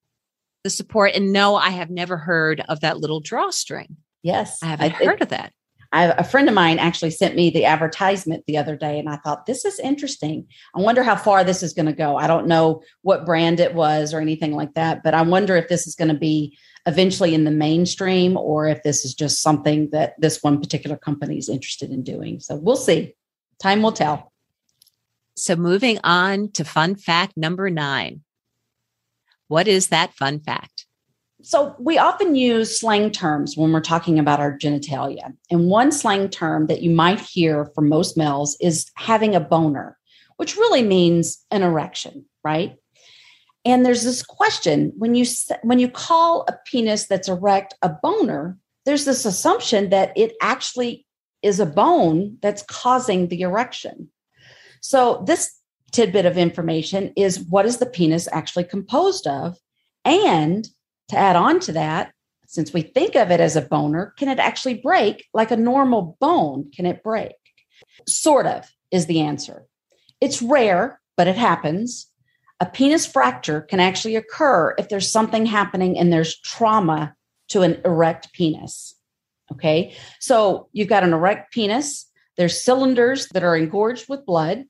the 0.63 0.69
support. 0.69 1.13
And 1.13 1.33
no, 1.33 1.55
I 1.55 1.69
have 1.69 1.89
never 1.89 2.17
heard 2.17 2.63
of 2.69 2.79
that 2.81 2.99
little 2.99 3.19
drawstring. 3.19 3.97
Yes. 4.23 4.61
I 4.61 4.67
haven't 4.67 4.93
I, 4.93 5.05
heard 5.05 5.15
it, 5.15 5.23
of 5.23 5.29
that. 5.29 5.53
I, 5.93 6.05
a 6.05 6.23
friend 6.23 6.47
of 6.47 6.55
mine 6.55 6.79
actually 6.79 7.11
sent 7.11 7.35
me 7.35 7.49
the 7.49 7.65
advertisement 7.65 8.45
the 8.47 8.57
other 8.57 8.77
day, 8.77 8.97
and 8.97 9.09
I 9.09 9.17
thought, 9.17 9.45
this 9.45 9.65
is 9.65 9.79
interesting. 9.79 10.47
I 10.73 10.79
wonder 10.79 11.03
how 11.03 11.17
far 11.17 11.43
this 11.43 11.61
is 11.61 11.73
going 11.73 11.87
to 11.87 11.93
go. 11.93 12.15
I 12.15 12.27
don't 12.27 12.47
know 12.47 12.81
what 13.01 13.25
brand 13.25 13.59
it 13.59 13.73
was 13.73 14.13
or 14.13 14.21
anything 14.21 14.53
like 14.53 14.73
that, 14.75 15.03
but 15.03 15.13
I 15.13 15.21
wonder 15.21 15.55
if 15.57 15.67
this 15.67 15.87
is 15.87 15.95
going 15.95 16.07
to 16.07 16.17
be 16.17 16.57
eventually 16.85 17.35
in 17.35 17.43
the 17.43 17.51
mainstream 17.51 18.37
or 18.37 18.67
if 18.67 18.83
this 18.83 19.03
is 19.03 19.13
just 19.13 19.41
something 19.41 19.89
that 19.91 20.13
this 20.19 20.41
one 20.41 20.59
particular 20.59 20.97
company 20.97 21.37
is 21.37 21.49
interested 21.49 21.91
in 21.91 22.03
doing. 22.03 22.39
So 22.39 22.55
we'll 22.55 22.75
see. 22.75 23.13
Time 23.61 23.81
will 23.81 23.91
tell. 23.91 24.31
So, 25.35 25.55
moving 25.55 25.99
on 26.03 26.51
to 26.53 26.65
fun 26.65 26.95
fact 26.95 27.37
number 27.37 27.69
nine. 27.69 28.21
What 29.47 29.67
is 29.67 29.87
that 29.87 30.13
fun 30.13 30.39
fact? 30.39 30.85
So, 31.43 31.75
we 31.79 31.97
often 31.97 32.35
use 32.35 32.79
slang 32.79 33.11
terms 33.11 33.57
when 33.57 33.71
we're 33.71 33.81
talking 33.81 34.19
about 34.19 34.39
our 34.39 34.57
genitalia. 34.57 35.33
And 35.49 35.67
one 35.67 35.91
slang 35.91 36.29
term 36.29 36.67
that 36.67 36.81
you 36.81 36.91
might 36.91 37.19
hear 37.19 37.65
from 37.73 37.89
most 37.89 38.17
males 38.17 38.57
is 38.61 38.89
having 38.95 39.35
a 39.35 39.39
boner, 39.39 39.97
which 40.37 40.55
really 40.55 40.83
means 40.83 41.43
an 41.51 41.63
erection, 41.63 42.25
right? 42.43 42.77
And 43.63 43.85
there's 43.85 44.03
this 44.03 44.23
question 44.23 44.91
when 44.97 45.15
you 45.15 45.25
when 45.63 45.79
you 45.79 45.89
call 45.89 46.45
a 46.47 46.57
penis 46.65 47.07
that's 47.07 47.29
erect 47.29 47.75
a 47.81 47.89
boner, 47.89 48.57
there's 48.85 49.05
this 49.05 49.25
assumption 49.25 49.89
that 49.89 50.11
it 50.15 50.33
actually 50.41 51.05
is 51.41 51.59
a 51.59 51.65
bone 51.65 52.37
that's 52.41 52.63
causing 52.63 53.27
the 53.27 53.41
erection. 53.41 54.09
So 54.81 55.23
this 55.25 55.51
tidbit 55.91 56.25
of 56.25 56.37
information 56.37 57.13
is 57.15 57.39
what 57.39 57.65
is 57.65 57.77
the 57.77 57.85
penis 57.85 58.27
actually 58.31 58.63
composed 58.63 59.27
of? 59.27 59.57
And 60.05 60.67
to 61.11 61.17
add 61.17 61.35
on 61.35 61.59
to 61.61 61.73
that, 61.73 62.11
since 62.47 62.73
we 62.73 62.81
think 62.81 63.15
of 63.15 63.31
it 63.31 63.39
as 63.39 63.55
a 63.55 63.61
boner, 63.61 64.13
can 64.17 64.27
it 64.27 64.39
actually 64.39 64.75
break 64.75 65.25
like 65.33 65.51
a 65.51 65.55
normal 65.55 66.17
bone? 66.19 66.69
Can 66.75 66.85
it 66.85 67.03
break? 67.03 67.31
Sort 68.07 68.45
of 68.45 68.69
is 68.91 69.05
the 69.05 69.21
answer. 69.21 69.65
It's 70.19 70.41
rare, 70.41 70.99
but 71.15 71.27
it 71.27 71.37
happens. 71.37 72.07
A 72.59 72.65
penis 72.65 73.05
fracture 73.05 73.61
can 73.61 73.79
actually 73.79 74.15
occur 74.15 74.75
if 74.77 74.89
there's 74.89 75.11
something 75.11 75.45
happening 75.45 75.97
and 75.97 76.11
there's 76.11 76.39
trauma 76.39 77.15
to 77.49 77.61
an 77.61 77.81
erect 77.85 78.33
penis. 78.33 78.95
Okay. 79.51 79.95
So 80.19 80.67
you've 80.73 80.87
got 80.87 81.03
an 81.03 81.13
erect 81.13 81.53
penis, 81.53 82.05
there's 82.37 82.63
cylinders 82.63 83.27
that 83.33 83.43
are 83.43 83.57
engorged 83.57 84.07
with 84.09 84.25
blood 84.25 84.65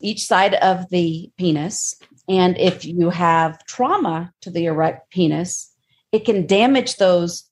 each 0.00 0.24
side 0.24 0.54
of 0.54 0.88
the 0.90 1.30
penis. 1.36 1.94
And 2.28 2.56
if 2.58 2.84
you 2.84 3.10
have 3.10 3.64
trauma 3.66 4.32
to 4.42 4.50
the 4.50 4.66
erect 4.66 5.10
penis, 5.10 5.72
it 6.12 6.24
can 6.24 6.46
damage 6.46 6.96
those 6.96 7.44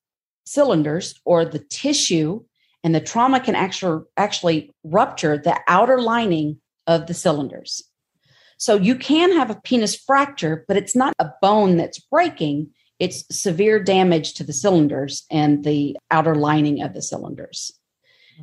cylinders 0.45 1.21
or 1.25 1.45
the 1.45 1.59
tissue, 1.59 2.45
and 2.85 2.95
the 2.95 3.01
trauma 3.01 3.41
can 3.41 3.55
actually, 3.55 4.05
actually 4.17 4.73
rupture 4.85 5.37
the 5.37 5.59
outer 5.67 6.01
lining 6.01 6.61
of 6.87 7.07
the 7.07 7.15
cylinders. 7.15 7.83
So 8.59 8.77
you 8.77 8.95
can 8.95 9.33
have 9.33 9.51
a 9.51 9.61
penis 9.61 9.97
fracture, 9.97 10.65
but 10.69 10.77
it's 10.77 10.97
not 10.97 11.13
a 11.19 11.33
bone 11.43 11.77
that's 11.77 11.99
breaking. 11.99 12.71
It's 12.99 13.25
severe 13.31 13.83
damage 13.83 14.35
to 14.35 14.45
the 14.45 14.53
cylinders 14.53 15.27
and 15.31 15.65
the 15.65 15.97
outer 16.11 16.35
lining 16.35 16.81
of 16.81 16.95
the 16.95 17.03
cylinders. 17.03 17.73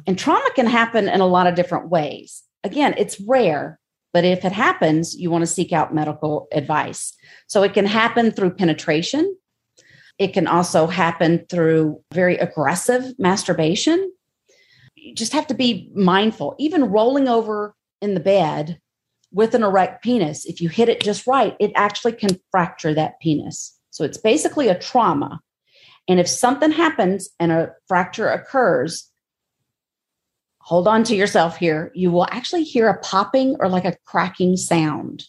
And 0.06 0.20
trauma 0.20 0.50
can 0.56 0.68
happen 0.68 1.08
in 1.08 1.22
a 1.22 1.28
lot 1.28 1.48
of 1.48 1.56
different 1.56 1.90
ways. 1.90 2.44
Again, 2.64 2.94
it's 2.98 3.20
rare, 3.20 3.80
but 4.14 4.24
if 4.24 4.46
it 4.46 4.52
happens, 4.52 5.16
you 5.16 5.32
want 5.32 5.42
to 5.42 5.48
seek 5.48 5.74
out 5.74 5.94
medical 5.94 6.48
advice. 6.52 7.14
So 7.48 7.64
it 7.64 7.74
can 7.74 7.88
happen 7.88 8.32
through 8.32 8.52
penetration. 8.52 9.36
It 10.20 10.34
can 10.34 10.46
also 10.46 10.86
happen 10.86 11.46
through 11.50 12.00
very 12.14 12.38
aggressive 12.38 13.16
masturbation. 13.18 14.12
You 14.96 15.16
just 15.16 15.34
have 15.34 15.48
to 15.48 15.56
be 15.56 15.92
mindful. 15.96 16.56
Even 16.60 16.86
rolling 16.86 17.28
over 17.28 17.76
in 18.02 18.14
the 18.14 18.20
bed 18.20 18.80
with 19.32 19.56
an 19.56 19.64
erect 19.64 20.04
penis, 20.04 20.46
if 20.46 20.62
you 20.62 20.70
hit 20.70 20.90
it 20.90 21.02
just 21.02 21.26
right, 21.26 21.56
it 21.60 21.72
actually 21.76 22.14
can 22.14 22.40
fracture 22.52 22.94
that 22.94 23.20
penis. 23.20 23.76
So 23.90 24.04
it's 24.04 24.20
basically 24.20 24.68
a 24.68 24.78
trauma. 24.78 25.40
And 26.08 26.20
if 26.20 26.28
something 26.28 26.72
happens 26.72 27.30
and 27.40 27.52
a 27.52 27.72
fracture 27.88 28.30
occurs, 28.30 29.10
hold 30.64 30.88
on 30.88 31.04
to 31.04 31.16
yourself 31.16 31.58
here. 31.58 31.92
You 31.94 32.10
will 32.10 32.26
actually 32.32 32.64
hear 32.64 32.88
a 32.88 33.00
popping 33.00 33.58
or 33.60 33.68
like 33.68 33.84
a 33.84 33.98
cracking 34.06 34.56
sound. 34.56 35.26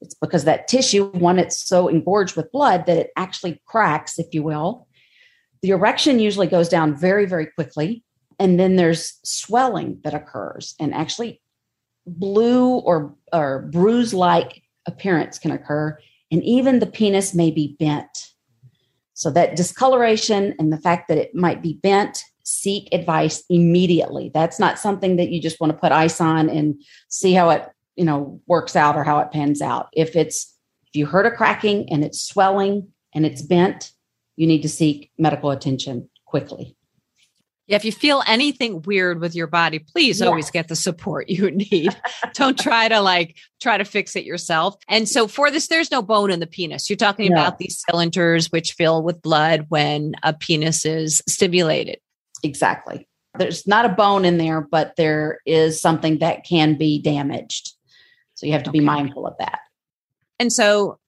It's 0.00 0.14
because 0.14 0.44
that 0.44 0.68
tissue, 0.68 1.06
one, 1.10 1.40
it's 1.40 1.60
so 1.60 1.88
engorged 1.88 2.36
with 2.36 2.52
blood 2.52 2.86
that 2.86 2.96
it 2.96 3.10
actually 3.16 3.60
cracks, 3.66 4.20
if 4.20 4.32
you 4.32 4.44
will. 4.44 4.86
The 5.62 5.70
erection 5.70 6.20
usually 6.20 6.46
goes 6.46 6.68
down 6.68 6.96
very, 6.96 7.26
very 7.26 7.46
quickly. 7.46 8.04
And 8.38 8.60
then 8.60 8.76
there's 8.76 9.18
swelling 9.24 9.98
that 10.04 10.14
occurs. 10.14 10.76
And 10.78 10.94
actually, 10.94 11.42
blue 12.06 12.76
or, 12.76 13.16
or 13.32 13.68
bruise 13.72 14.14
like 14.14 14.62
appearance 14.86 15.40
can 15.40 15.50
occur. 15.50 15.98
And 16.30 16.44
even 16.44 16.78
the 16.78 16.86
penis 16.86 17.34
may 17.34 17.50
be 17.50 17.74
bent. 17.80 18.28
So, 19.14 19.32
that 19.32 19.56
discoloration 19.56 20.54
and 20.60 20.72
the 20.72 20.78
fact 20.78 21.08
that 21.08 21.18
it 21.18 21.34
might 21.34 21.60
be 21.60 21.80
bent 21.82 22.22
seek 22.48 22.88
advice 22.92 23.44
immediately. 23.50 24.30
That's 24.32 24.58
not 24.58 24.78
something 24.78 25.16
that 25.16 25.28
you 25.28 25.40
just 25.40 25.60
want 25.60 25.72
to 25.72 25.78
put 25.78 25.92
ice 25.92 26.20
on 26.20 26.48
and 26.48 26.82
see 27.08 27.34
how 27.34 27.50
it, 27.50 27.68
you 27.94 28.04
know, 28.04 28.40
works 28.46 28.74
out 28.74 28.96
or 28.96 29.04
how 29.04 29.18
it 29.18 29.30
pans 29.30 29.60
out. 29.60 29.88
If 29.92 30.16
it's 30.16 30.54
If 30.86 30.96
you 30.96 31.04
heard 31.04 31.26
a 31.26 31.30
cracking 31.30 31.92
and 31.92 32.02
it's 32.02 32.22
swelling 32.22 32.88
and 33.14 33.26
it's 33.26 33.42
bent, 33.42 33.92
you 34.36 34.46
need 34.46 34.62
to 34.62 34.68
seek 34.68 35.10
medical 35.18 35.50
attention 35.50 36.08
quickly. 36.24 36.74
Yeah, 37.66 37.76
if 37.76 37.84
you 37.84 37.92
feel 37.92 38.22
anything 38.26 38.80
weird 38.80 39.20
with 39.20 39.34
your 39.34 39.46
body, 39.46 39.78
please 39.78 40.20
yeah. 40.20 40.26
always 40.26 40.50
get 40.50 40.68
the 40.68 40.76
support 40.76 41.28
you 41.28 41.50
need. 41.72 41.94
Don't 42.32 42.58
try 42.58 42.88
to 42.88 43.00
like 43.00 43.36
try 43.60 43.76
to 43.76 43.84
fix 43.84 44.16
it 44.16 44.24
yourself. 44.24 44.74
And 44.88 45.06
so 45.06 45.28
for 45.28 45.50
this, 45.50 45.68
there's 45.68 45.90
no 45.90 46.00
bone 46.00 46.30
in 46.30 46.40
the 46.40 46.46
penis. 46.46 46.88
You're 46.88 46.96
talking 46.96 47.30
about 47.30 47.58
these 47.58 47.84
cylinders 47.86 48.50
which 48.50 48.72
fill 48.72 49.02
with 49.02 49.20
blood 49.20 49.66
when 49.68 50.14
a 50.22 50.32
penis 50.32 50.86
is 50.86 51.22
stimulated. 51.28 51.98
Exactly. 52.42 53.08
There's 53.36 53.66
not 53.66 53.84
a 53.84 53.90
bone 53.90 54.24
in 54.24 54.38
there, 54.38 54.60
but 54.60 54.94
there 54.96 55.40
is 55.46 55.80
something 55.80 56.18
that 56.18 56.44
can 56.44 56.76
be 56.76 57.00
damaged. 57.00 57.72
So 58.34 58.46
you 58.46 58.52
have 58.52 58.62
to 58.64 58.70
okay. 58.70 58.78
be 58.80 58.84
mindful 58.84 59.26
of 59.26 59.34
that. 59.38 59.60
And 60.38 60.52
so 60.52 60.98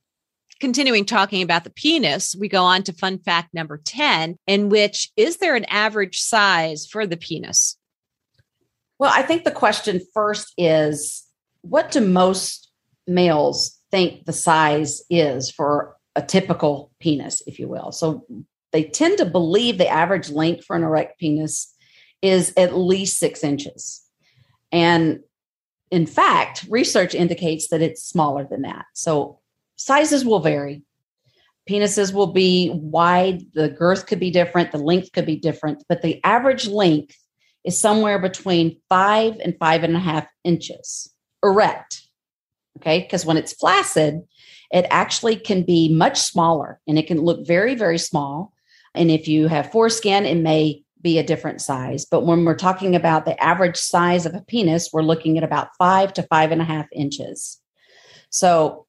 continuing 0.60 1.04
talking 1.04 1.42
about 1.42 1.64
the 1.64 1.70
penis, 1.70 2.36
we 2.38 2.48
go 2.48 2.62
on 2.62 2.82
to 2.84 2.92
fun 2.92 3.18
fact 3.18 3.54
number 3.54 3.80
10, 3.84 4.36
in 4.46 4.68
which 4.68 5.10
is 5.16 5.38
there 5.38 5.56
an 5.56 5.64
average 5.64 6.20
size 6.20 6.86
for 6.86 7.06
the 7.06 7.16
penis? 7.16 7.76
Well, 8.98 9.12
I 9.14 9.22
think 9.22 9.44
the 9.44 9.50
question 9.50 10.00
first 10.12 10.52
is 10.58 11.24
what 11.62 11.90
do 11.90 12.00
most 12.00 12.70
males 13.06 13.78
think 13.90 14.26
the 14.26 14.32
size 14.32 15.02
is 15.08 15.50
for 15.50 15.96
a 16.14 16.22
typical 16.22 16.92
penis, 17.00 17.42
if 17.46 17.58
you 17.58 17.66
will? 17.66 17.92
So 17.92 18.26
they 18.72 18.84
tend 18.84 19.18
to 19.18 19.24
believe 19.24 19.78
the 19.78 19.88
average 19.88 20.30
length 20.30 20.64
for 20.64 20.76
an 20.76 20.82
erect 20.82 21.18
penis 21.18 21.74
is 22.22 22.52
at 22.56 22.76
least 22.76 23.18
six 23.18 23.42
inches. 23.42 24.02
And 24.72 25.20
in 25.90 26.06
fact, 26.06 26.66
research 26.68 27.14
indicates 27.14 27.68
that 27.68 27.82
it's 27.82 28.02
smaller 28.02 28.46
than 28.48 28.62
that. 28.62 28.84
So 28.94 29.40
sizes 29.76 30.24
will 30.24 30.40
vary. 30.40 30.82
Penises 31.68 32.12
will 32.12 32.32
be 32.32 32.70
wide, 32.74 33.42
the 33.54 33.68
girth 33.68 34.06
could 34.06 34.20
be 34.20 34.30
different, 34.30 34.72
the 34.72 34.78
length 34.78 35.12
could 35.12 35.26
be 35.26 35.36
different, 35.36 35.84
but 35.88 36.02
the 36.02 36.20
average 36.24 36.66
length 36.66 37.16
is 37.64 37.78
somewhere 37.78 38.18
between 38.18 38.80
five 38.88 39.36
and 39.42 39.56
five 39.58 39.84
and 39.84 39.94
a 39.94 40.00
half 40.00 40.26
inches 40.44 41.12
erect. 41.44 42.02
Okay. 42.78 43.00
Because 43.00 43.26
when 43.26 43.36
it's 43.36 43.52
flaccid, 43.52 44.22
it 44.72 44.86
actually 44.90 45.36
can 45.36 45.62
be 45.62 45.92
much 45.92 46.18
smaller 46.18 46.80
and 46.86 46.98
it 46.98 47.06
can 47.06 47.20
look 47.20 47.46
very, 47.46 47.74
very 47.74 47.98
small. 47.98 48.52
And 48.94 49.10
if 49.10 49.28
you 49.28 49.46
have 49.46 49.70
foreskin, 49.70 50.26
it 50.26 50.36
may 50.36 50.82
be 51.02 51.18
a 51.18 51.22
different 51.22 51.60
size. 51.60 52.04
But 52.04 52.26
when 52.26 52.44
we're 52.44 52.56
talking 52.56 52.94
about 52.94 53.24
the 53.24 53.40
average 53.42 53.76
size 53.76 54.26
of 54.26 54.34
a 54.34 54.42
penis, 54.42 54.90
we're 54.92 55.02
looking 55.02 55.38
at 55.38 55.44
about 55.44 55.68
five 55.78 56.12
to 56.14 56.22
five 56.24 56.52
and 56.52 56.60
a 56.60 56.64
half 56.64 56.86
inches. 56.92 57.60
So 58.30 58.86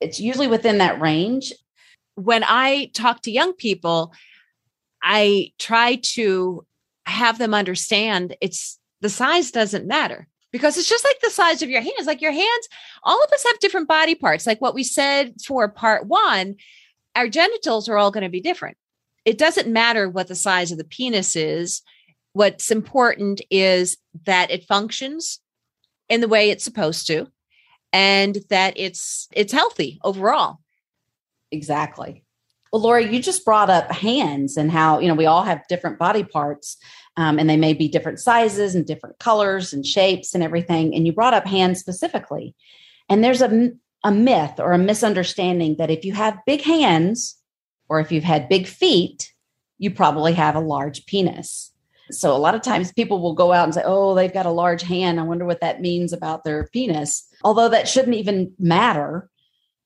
it's 0.00 0.20
usually 0.20 0.48
within 0.48 0.78
that 0.78 1.00
range. 1.00 1.52
When 2.16 2.44
I 2.44 2.90
talk 2.94 3.22
to 3.22 3.30
young 3.30 3.52
people, 3.52 4.12
I 5.02 5.52
try 5.58 5.96
to 6.14 6.66
have 7.04 7.38
them 7.38 7.54
understand 7.54 8.36
it's 8.40 8.78
the 9.00 9.08
size 9.08 9.50
doesn't 9.50 9.86
matter 9.86 10.26
because 10.50 10.76
it's 10.76 10.88
just 10.88 11.04
like 11.04 11.20
the 11.20 11.30
size 11.30 11.62
of 11.62 11.70
your 11.70 11.82
hands. 11.82 12.06
Like 12.06 12.20
your 12.20 12.32
hands, 12.32 12.68
all 13.04 13.22
of 13.22 13.30
us 13.30 13.44
have 13.46 13.58
different 13.60 13.88
body 13.88 14.14
parts. 14.14 14.46
Like 14.46 14.60
what 14.60 14.74
we 14.74 14.82
said 14.82 15.34
for 15.46 15.68
part 15.68 16.06
one, 16.06 16.56
our 17.14 17.28
genitals 17.28 17.88
are 17.88 17.96
all 17.96 18.10
going 18.10 18.24
to 18.24 18.30
be 18.30 18.40
different. 18.40 18.76
It 19.26 19.38
doesn't 19.38 19.68
matter 19.68 20.08
what 20.08 20.28
the 20.28 20.36
size 20.36 20.72
of 20.72 20.78
the 20.78 20.84
penis 20.84 21.36
is. 21.36 21.82
What's 22.32 22.70
important 22.70 23.42
is 23.50 23.98
that 24.24 24.50
it 24.50 24.64
functions 24.64 25.40
in 26.08 26.20
the 26.20 26.28
way 26.28 26.50
it's 26.50 26.64
supposed 26.64 27.08
to 27.08 27.26
and 27.92 28.38
that 28.50 28.74
it's 28.76 29.28
it's 29.32 29.52
healthy 29.52 29.98
overall. 30.04 30.58
Exactly. 31.50 32.22
Well, 32.72 32.82
Lori, 32.82 33.12
you 33.12 33.22
just 33.22 33.44
brought 33.44 33.70
up 33.70 33.90
hands 33.90 34.56
and 34.56 34.70
how 34.70 35.00
you 35.00 35.08
know 35.08 35.14
we 35.14 35.26
all 35.26 35.42
have 35.42 35.66
different 35.68 35.98
body 35.98 36.22
parts, 36.22 36.76
um, 37.16 37.38
and 37.38 37.50
they 37.50 37.56
may 37.56 37.72
be 37.72 37.88
different 37.88 38.20
sizes 38.20 38.74
and 38.74 38.86
different 38.86 39.18
colors 39.18 39.72
and 39.72 39.84
shapes 39.84 40.34
and 40.34 40.42
everything. 40.42 40.94
And 40.94 41.06
you 41.06 41.12
brought 41.12 41.34
up 41.34 41.46
hands 41.46 41.80
specifically, 41.80 42.54
and 43.08 43.24
there's 43.24 43.42
a 43.42 43.72
a 44.04 44.12
myth 44.12 44.60
or 44.60 44.72
a 44.72 44.78
misunderstanding 44.78 45.76
that 45.78 45.90
if 45.90 46.04
you 46.04 46.12
have 46.12 46.38
big 46.46 46.60
hands 46.60 47.36
or 47.88 48.00
if 48.00 48.10
you've 48.10 48.24
had 48.24 48.48
big 48.48 48.66
feet, 48.66 49.32
you 49.78 49.90
probably 49.90 50.32
have 50.32 50.54
a 50.54 50.60
large 50.60 51.06
penis. 51.06 51.72
So 52.10 52.34
a 52.34 52.38
lot 52.38 52.54
of 52.54 52.62
times 52.62 52.92
people 52.92 53.20
will 53.20 53.34
go 53.34 53.52
out 53.52 53.64
and 53.64 53.74
say, 53.74 53.82
"Oh, 53.84 54.14
they've 54.14 54.32
got 54.32 54.46
a 54.46 54.50
large 54.50 54.82
hand. 54.82 55.18
I 55.18 55.24
wonder 55.24 55.44
what 55.44 55.60
that 55.60 55.80
means 55.80 56.12
about 56.12 56.44
their 56.44 56.68
penis." 56.72 57.26
Although 57.42 57.68
that 57.70 57.88
shouldn't 57.88 58.16
even 58.16 58.52
matter. 58.58 59.28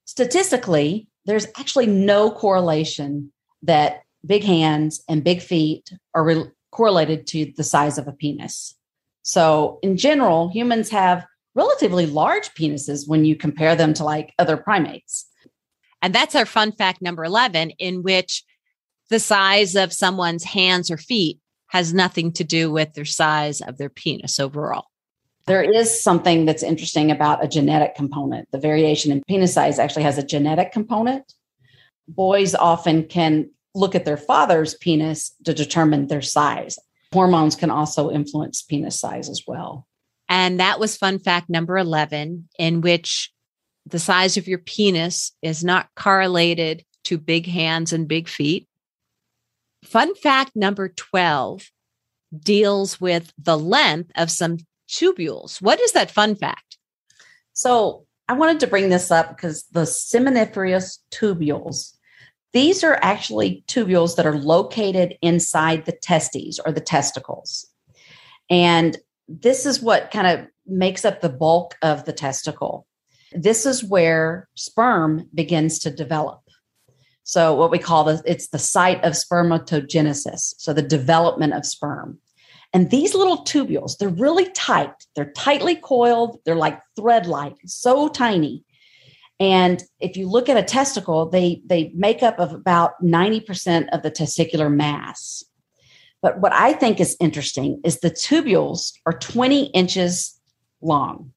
Statistically, 0.05 1.09
there's 1.25 1.47
actually 1.59 1.87
no 1.87 2.31
correlation 2.31 3.33
that 3.63 4.03
big 4.27 4.45
hands 4.45 5.03
and 5.09 5.25
big 5.25 5.41
feet 5.41 5.93
are 6.15 6.25
re- 6.25 6.51
correlated 6.71 7.27
to 7.29 7.53
the 7.57 7.65
size 7.65 7.99
of 7.99 8.07
a 8.07 8.13
penis. 8.13 8.75
So, 9.23 9.79
in 9.83 9.97
general, 9.97 10.49
humans 10.49 10.91
have 10.91 11.27
relatively 11.55 12.07
large 12.07 12.53
penises 12.55 13.09
when 13.09 13.25
you 13.25 13.37
compare 13.37 13.77
them 13.77 13.93
to 13.95 14.05
like 14.05 14.35
other 14.39 14.57
primates. 14.57 15.27
And 16.03 16.15
that's 16.15 16.35
our 16.35 16.47
fun 16.47 16.73
fact 16.73 17.03
number 17.03 17.25
11, 17.25 17.71
in 17.79 18.03
which 18.03 18.45
the 19.11 19.21
size 19.21 19.75
of 19.77 19.93
someone's 19.93 20.45
hands 20.45 20.91
or 20.91 20.97
feet 20.97 21.39
has 21.69 21.93
nothing 21.95 22.33
to 22.33 22.45
do 22.45 22.71
with 22.71 22.95
their 22.95 23.05
size 23.05 23.61
of 23.61 23.79
their 23.79 23.89
penis 23.89 24.41
overall. 24.41 24.87
There 25.47 25.63
is 25.63 26.03
something 26.03 26.45
that's 26.45 26.63
interesting 26.63 27.11
about 27.11 27.45
a 27.45 27.49
genetic 27.49 27.95
component. 27.95 28.49
The 28.51 28.59
variation 28.59 29.11
in 29.13 29.23
penis 29.27 29.55
size 29.55 29.79
actually 29.79 30.05
has 30.05 30.19
a 30.19 30.23
genetic 30.23 30.73
component. 30.73 31.33
Boys 32.09 32.55
often 32.55 33.05
can 33.05 33.51
look 33.75 33.95
at 33.95 34.05
their 34.05 34.17
father's 34.17 34.75
penis 34.75 35.33
to 35.45 35.55
determine 35.55 36.07
their 36.07 36.23
size. 36.23 36.79
Hormones 37.13 37.57
can 37.57 37.71
also 37.71 38.11
influence 38.11 38.63
penis 38.63 38.99
size 38.99 39.29
as 39.29 39.43
well. 39.47 39.87
And 40.29 40.61
that 40.61 40.79
was 40.79 40.97
fun 40.97 41.19
fact 41.19 41.51
number 41.51 41.77
11, 41.77 42.49
in 42.59 42.81
which 42.81 43.33
the 43.91 43.99
size 43.99 44.37
of 44.37 44.49
your 44.49 44.59
penis 44.59 45.33
is 45.43 45.65
not 45.65 45.89
correlated 45.97 46.85
to 47.05 47.19
big 47.19 47.47
hands 47.47 47.93
and 47.93 48.09
big 48.09 48.29
feet. 48.29 48.67
Fun 49.85 50.15
fact 50.15 50.53
number 50.55 50.89
12 50.89 51.71
deals 52.39 53.01
with 53.01 53.33
the 53.39 53.59
length 53.59 54.13
of 54.17 54.31
some 54.31 54.59
tubules. 54.89 55.61
What 55.61 55.81
is 55.81 55.93
that 55.93 56.11
fun 56.11 56.35
fact? 56.35 56.79
So 57.53 58.07
I 58.29 58.35
wanted 58.35 58.61
to 58.61 58.67
bring 58.67 58.91
this 58.91 59.11
up 59.11 59.31
because 59.31 59.65
the 59.73 59.83
seminiferous 59.83 60.99
tubules, 61.11 61.97
these 62.53 62.85
are 62.85 62.99
actually 63.03 63.65
tubules 63.67 64.17
that 64.17 64.27
are 64.27 64.39
located 64.39 65.17
inside 65.23 65.85
the 65.85 65.93
testes 65.93 66.61
or 66.65 66.73
the 66.73 66.81
testicles. 66.81 67.67
And 68.49 68.97
this 69.29 69.67
is 69.67 69.81
what 69.81 70.11
kind 70.11 70.27
of 70.27 70.47
makes 70.67 71.05
up 71.05 71.21
the 71.21 71.29
bulk 71.29 71.77
of 71.83 72.05
the 72.05 72.13
testicle. 72.13 72.87
This 73.33 73.67
is 73.67 73.85
where 73.85 74.49
sperm 74.55 75.29
begins 75.35 75.79
to 75.81 75.91
develop. 75.91 76.41
So 77.23 77.55
what 77.55 77.71
we 77.71 77.79
call 77.79 78.05
the 78.05 78.23
it's 78.27 78.49
the 78.49 78.59
site 78.59 79.03
of 79.05 79.13
spermatogenesis, 79.13 80.55
so 80.59 80.73
the 80.73 80.83
development 80.83 81.55
of 81.55 81.65
sperm. 81.65 82.19
And 82.73 82.91
these 82.91 83.15
little 83.15 83.45
tubules, 83.45 83.99
they're 83.99 84.09
really 84.09 84.49
tight. 84.51 84.93
They're 85.15 85.33
tightly 85.33 85.77
coiled. 85.77 86.39
They're 86.45 86.55
like 86.55 86.81
thread-like, 86.97 87.57
so 87.67 88.09
tiny. 88.09 88.65
And 89.41 89.83
if 90.01 90.17
you 90.17 90.29
look 90.29 90.49
at 90.49 90.57
a 90.57 90.63
testicle, 90.63 91.29
they 91.29 91.63
they 91.65 91.93
make 91.95 92.23
up 92.23 92.39
of 92.39 92.53
about 92.53 92.93
90% 93.03 93.89
of 93.93 94.03
the 94.03 94.11
testicular 94.11 94.73
mass. 94.73 95.45
But 96.23 96.41
what 96.41 96.53
I 96.53 96.75
think 96.75 97.01
is 97.01 97.17
interesting 97.21 97.81
is 97.85 98.01
the 98.01 98.11
tubules 98.11 98.93
are 99.07 99.19
20 99.19 99.67
inches 99.67 100.39
long, 100.83 101.33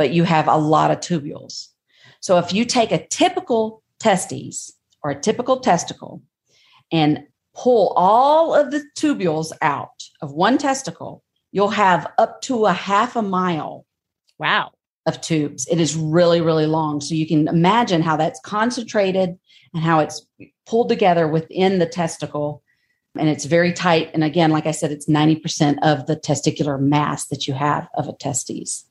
but 0.00 0.14
you 0.14 0.24
have 0.24 0.48
a 0.48 0.56
lot 0.56 0.90
of 0.90 1.00
tubules. 1.00 1.68
So 2.20 2.38
if 2.38 2.54
you 2.54 2.64
take 2.64 2.90
a 2.90 3.06
typical 3.08 3.82
testes 3.98 4.72
or 5.02 5.10
a 5.10 5.20
typical 5.20 5.60
testicle 5.60 6.22
and 6.90 7.24
pull 7.54 7.92
all 7.96 8.54
of 8.54 8.70
the 8.70 8.82
tubules 8.96 9.52
out 9.60 10.02
of 10.22 10.32
one 10.32 10.56
testicle, 10.56 11.22
you'll 11.52 11.68
have 11.68 12.10
up 12.16 12.40
to 12.40 12.64
a 12.64 12.72
half 12.72 13.14
a 13.14 13.20
mile. 13.20 13.84
Wow. 14.38 14.70
Of 15.04 15.20
tubes. 15.20 15.68
It 15.70 15.78
is 15.78 15.94
really, 15.94 16.40
really 16.40 16.64
long. 16.64 17.02
So 17.02 17.14
you 17.14 17.28
can 17.28 17.46
imagine 17.46 18.00
how 18.00 18.16
that's 18.16 18.40
concentrated 18.40 19.38
and 19.74 19.82
how 19.82 20.00
it's 20.00 20.26
pulled 20.64 20.88
together 20.88 21.28
within 21.28 21.78
the 21.78 21.84
testicle. 21.84 22.62
And 23.18 23.28
it's 23.28 23.44
very 23.44 23.74
tight. 23.74 24.12
And 24.14 24.24
again, 24.24 24.50
like 24.50 24.64
I 24.64 24.70
said, 24.70 24.92
it's 24.92 25.10
90% 25.10 25.76
of 25.82 26.06
the 26.06 26.16
testicular 26.16 26.80
mass 26.80 27.26
that 27.26 27.46
you 27.46 27.52
have 27.52 27.86
of 27.92 28.08
a 28.08 28.14
testes. 28.14 28.86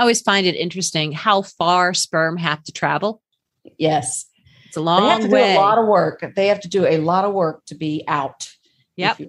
I 0.00 0.02
always 0.02 0.22
find 0.22 0.46
it 0.46 0.56
interesting 0.56 1.12
how 1.12 1.42
far 1.42 1.92
sperm 1.92 2.38
have 2.38 2.62
to 2.62 2.72
travel. 2.72 3.20
Yes. 3.76 4.24
It's 4.64 4.78
a 4.78 4.80
long 4.80 5.02
they 5.02 5.08
have 5.10 5.20
to 5.20 5.28
way. 5.28 5.52
do 5.52 5.58
a 5.58 5.60
lot 5.60 5.76
of 5.76 5.86
work. 5.86 6.24
They 6.34 6.46
have 6.46 6.60
to 6.60 6.68
do 6.68 6.86
a 6.86 6.96
lot 6.96 7.26
of 7.26 7.34
work 7.34 7.66
to 7.66 7.74
be 7.74 8.02
out. 8.08 8.50
Yep. 8.96 9.20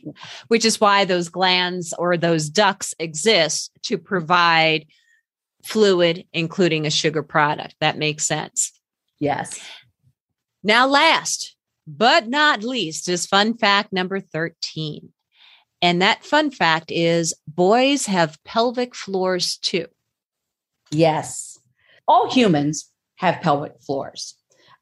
Which 0.48 0.66
is 0.66 0.82
why 0.82 1.06
those 1.06 1.30
glands 1.30 1.94
or 1.98 2.18
those 2.18 2.50
ducts 2.50 2.92
exist 2.98 3.70
to 3.84 3.96
provide 3.96 4.84
fluid, 5.64 6.26
including 6.34 6.84
a 6.84 6.90
sugar 6.90 7.22
product. 7.22 7.76
That 7.80 7.96
makes 7.96 8.26
sense. 8.26 8.78
Yes. 9.18 9.58
Now, 10.62 10.86
last 10.86 11.56
but 11.86 12.28
not 12.28 12.62
least 12.62 13.08
is 13.08 13.24
fun 13.24 13.56
fact 13.56 13.94
number 13.94 14.20
13. 14.20 15.08
And 15.80 16.02
that 16.02 16.22
fun 16.22 16.50
fact 16.50 16.90
is 16.90 17.32
boys 17.46 18.04
have 18.04 18.36
pelvic 18.44 18.94
floors 18.94 19.56
too. 19.56 19.86
Yes. 20.90 21.58
All 22.06 22.30
humans 22.30 22.90
have 23.16 23.40
pelvic 23.42 23.80
floors. 23.80 24.34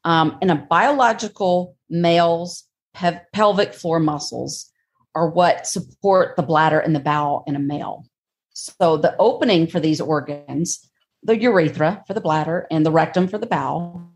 Um, 0.03 0.37
in 0.41 0.49
a 0.49 0.55
biological 0.55 1.75
male's 1.89 2.63
pe- 2.93 3.19
pelvic 3.33 3.73
floor 3.73 3.99
muscles 3.99 4.69
are 5.15 5.29
what 5.29 5.67
support 5.67 6.35
the 6.35 6.43
bladder 6.43 6.79
and 6.79 6.95
the 6.95 6.99
bowel 6.99 7.43
in 7.47 7.55
a 7.55 7.59
male. 7.59 8.05
So 8.53 8.97
the 8.97 9.15
opening 9.17 9.67
for 9.67 9.79
these 9.79 9.99
organs, 9.99 10.79
the 11.23 11.37
urethra 11.37 12.03
for 12.07 12.13
the 12.13 12.21
bladder 12.21 12.67
and 12.71 12.85
the 12.85 12.91
rectum 12.91 13.27
for 13.27 13.37
the 13.37 13.47
bowel, 13.47 14.13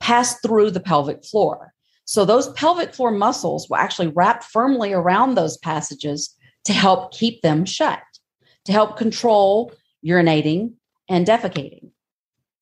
pass 0.00 0.40
through 0.40 0.72
the 0.72 0.80
pelvic 0.80 1.24
floor. 1.24 1.72
So 2.04 2.24
those 2.24 2.52
pelvic 2.52 2.92
floor 2.92 3.12
muscles 3.12 3.68
will 3.68 3.76
actually 3.76 4.08
wrap 4.08 4.42
firmly 4.42 4.92
around 4.92 5.34
those 5.34 5.56
passages 5.58 6.36
to 6.64 6.72
help 6.72 7.12
keep 7.12 7.42
them 7.42 7.64
shut, 7.64 8.02
to 8.64 8.72
help 8.72 8.96
control 8.96 9.72
urinating 10.04 10.72
and 11.10 11.26
defecating. 11.26 11.90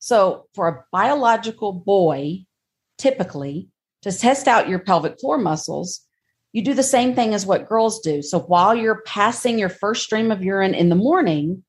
So 0.01 0.47
for 0.55 0.67
a 0.69 0.85
biological 0.91 1.73
boy, 1.73 2.47
typically 2.97 3.69
to 4.03 4.11
test 4.11 4.49
out 4.49 4.69
your 4.69 4.79
pelvic 4.79 5.21
floor 5.21 5.39
muscles, 5.39 6.01
you 6.53 6.63
do 6.63 6.75
the 6.75 6.83
same 6.83 7.15
thing 7.15 7.35
as 7.35 7.45
what 7.45 7.69
girls 7.69 8.01
do. 8.01 8.23
So 8.23 8.41
while 8.41 8.75
you're 8.75 9.03
passing 9.03 9.59
your 9.59 9.69
first 9.69 10.05
stream 10.05 10.33
of 10.33 10.43
urine 10.43 10.75
in 10.75 10.89
the 10.89 10.97
morning, 10.97 11.63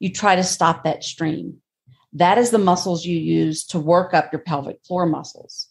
you 0.00 0.12
try 0.12 0.34
to 0.34 0.42
stop 0.42 0.84
that 0.84 1.04
stream. 1.04 1.58
That 2.12 2.36
is 2.38 2.50
the 2.50 2.58
muscles 2.58 3.06
you 3.06 3.18
use 3.18 3.64
to 3.66 3.78
work 3.78 4.12
up 4.12 4.32
your 4.32 4.40
pelvic 4.40 4.78
floor 4.86 5.06
muscles. 5.06 5.68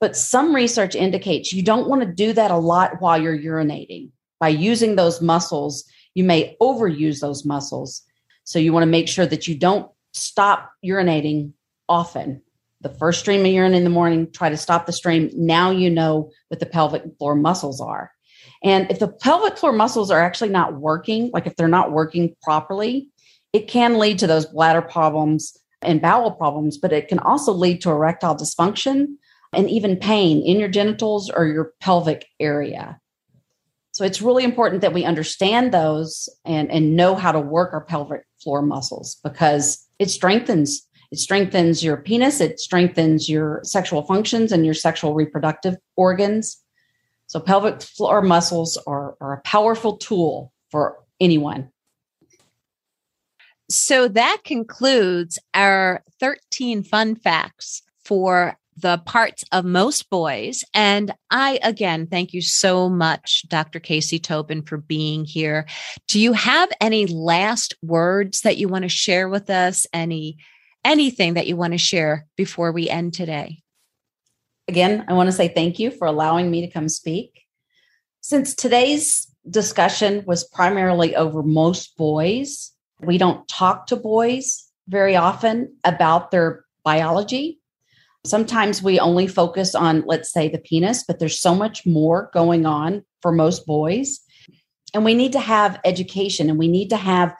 But 0.00 0.16
some 0.16 0.54
research 0.54 0.96
indicates 0.96 1.52
you 1.52 1.62
don't 1.62 1.88
want 1.88 2.02
to 2.02 2.12
do 2.12 2.32
that 2.32 2.50
a 2.50 2.56
lot 2.56 3.00
while 3.00 3.20
you're 3.20 3.38
urinating. 3.38 4.10
By 4.40 4.48
using 4.48 4.96
those 4.96 5.22
muscles, 5.22 5.84
you 6.14 6.24
may 6.24 6.56
overuse 6.60 7.20
those 7.20 7.44
muscles. 7.44 8.02
So 8.44 8.58
you 8.58 8.72
want 8.72 8.82
to 8.82 8.90
make 8.90 9.08
sure 9.08 9.26
that 9.26 9.46
you 9.46 9.56
don't 9.56 9.90
stop 10.12 10.72
urinating 10.84 11.52
often 11.88 12.42
the 12.82 12.88
first 12.88 13.20
stream 13.20 13.46
of 13.46 13.52
urine 13.52 13.74
in 13.74 13.84
the 13.84 13.90
morning, 13.90 14.30
try 14.30 14.48
to 14.48 14.56
stop 14.56 14.86
the 14.86 14.92
stream. 14.92 15.30
Now 15.34 15.70
you 15.70 15.88
know 15.88 16.30
what 16.48 16.60
the 16.60 16.66
pelvic 16.66 17.02
floor 17.18 17.34
muscles 17.34 17.80
are. 17.80 18.10
And 18.62 18.90
if 18.90 18.98
the 18.98 19.08
pelvic 19.08 19.56
floor 19.56 19.72
muscles 19.72 20.10
are 20.10 20.20
actually 20.20 20.50
not 20.50 20.74
working, 20.74 21.30
like 21.32 21.46
if 21.46 21.56
they're 21.56 21.68
not 21.68 21.92
working 21.92 22.34
properly, 22.42 23.08
it 23.52 23.68
can 23.68 23.98
lead 23.98 24.18
to 24.18 24.26
those 24.26 24.46
bladder 24.46 24.82
problems 24.82 25.56
and 25.80 26.02
bowel 26.02 26.32
problems, 26.32 26.76
but 26.76 26.92
it 26.92 27.08
can 27.08 27.18
also 27.20 27.52
lead 27.52 27.80
to 27.82 27.90
erectile 27.90 28.36
dysfunction 28.36 29.14
and 29.52 29.68
even 29.68 29.96
pain 29.96 30.42
in 30.42 30.58
your 30.58 30.68
genitals 30.68 31.30
or 31.30 31.46
your 31.46 31.72
pelvic 31.80 32.26
area. 32.40 33.00
So 33.92 34.04
it's 34.04 34.22
really 34.22 34.42
important 34.42 34.80
that 34.80 34.94
we 34.94 35.04
understand 35.04 35.72
those 35.72 36.28
and, 36.44 36.70
and 36.70 36.96
know 36.96 37.14
how 37.14 37.30
to 37.30 37.40
work 37.40 37.72
our 37.72 37.84
pelvic 37.84 38.24
floor 38.42 38.62
muscles 38.62 39.18
because 39.22 39.86
it 39.98 40.10
strengthens 40.10 40.86
it 41.12 41.18
strengthens 41.18 41.84
your 41.84 41.98
penis, 41.98 42.40
it 42.40 42.58
strengthens 42.58 43.28
your 43.28 43.60
sexual 43.64 44.02
functions 44.02 44.50
and 44.50 44.64
your 44.64 44.72
sexual 44.72 45.12
reproductive 45.12 45.76
organs. 45.94 46.56
So, 47.26 47.38
pelvic 47.38 47.82
floor 47.82 48.22
muscles 48.22 48.78
are, 48.86 49.14
are 49.20 49.34
a 49.34 49.40
powerful 49.42 49.98
tool 49.98 50.54
for 50.70 50.96
anyone. 51.20 51.68
So, 53.68 54.08
that 54.08 54.38
concludes 54.42 55.38
our 55.52 56.02
13 56.18 56.82
fun 56.82 57.14
facts 57.14 57.82
for 58.02 58.56
the 58.76 58.98
parts 58.98 59.44
of 59.52 59.64
most 59.64 60.08
boys. 60.10 60.64
And 60.74 61.12
I, 61.30 61.58
again, 61.62 62.06
thank 62.06 62.32
you 62.32 62.40
so 62.40 62.88
much, 62.88 63.44
Dr. 63.48 63.80
Casey 63.80 64.18
Tobin, 64.18 64.62
for 64.62 64.78
being 64.78 65.24
here. 65.24 65.66
Do 66.08 66.18
you 66.18 66.32
have 66.32 66.70
any 66.80 67.06
last 67.06 67.74
words 67.82 68.40
that 68.40 68.56
you 68.56 68.68
want 68.68 68.82
to 68.82 68.88
share 68.88 69.28
with 69.28 69.50
us? 69.50 69.86
Any 69.92 70.38
anything 70.84 71.34
that 71.34 71.46
you 71.46 71.56
want 71.56 71.72
to 71.72 71.78
share 71.78 72.26
before 72.36 72.72
we 72.72 72.88
end 72.88 73.14
today? 73.14 73.62
Again, 74.68 75.04
I 75.08 75.12
want 75.12 75.28
to 75.28 75.32
say 75.32 75.48
thank 75.48 75.78
you 75.78 75.90
for 75.90 76.06
allowing 76.06 76.50
me 76.50 76.60
to 76.62 76.72
come 76.72 76.88
speak. 76.88 77.42
Since 78.20 78.54
today's 78.54 79.26
discussion 79.48 80.24
was 80.26 80.44
primarily 80.44 81.16
over 81.16 81.42
most 81.42 81.96
boys, 81.96 82.72
we 83.00 83.18
don't 83.18 83.46
talk 83.48 83.88
to 83.88 83.96
boys 83.96 84.68
very 84.88 85.16
often 85.16 85.76
about 85.84 86.30
their 86.30 86.64
biology. 86.84 87.60
Sometimes 88.24 88.82
we 88.82 89.00
only 89.00 89.26
focus 89.26 89.74
on, 89.74 90.04
let's 90.06 90.32
say, 90.32 90.48
the 90.48 90.58
penis, 90.58 91.04
but 91.04 91.18
there's 91.18 91.40
so 91.40 91.54
much 91.54 91.84
more 91.84 92.30
going 92.32 92.66
on 92.66 93.04
for 93.20 93.32
most 93.32 93.66
boys. 93.66 94.20
And 94.94 95.04
we 95.04 95.14
need 95.14 95.32
to 95.32 95.40
have 95.40 95.80
education 95.84 96.48
and 96.48 96.58
we 96.58 96.68
need 96.68 96.90
to 96.90 96.96
have 96.96 97.34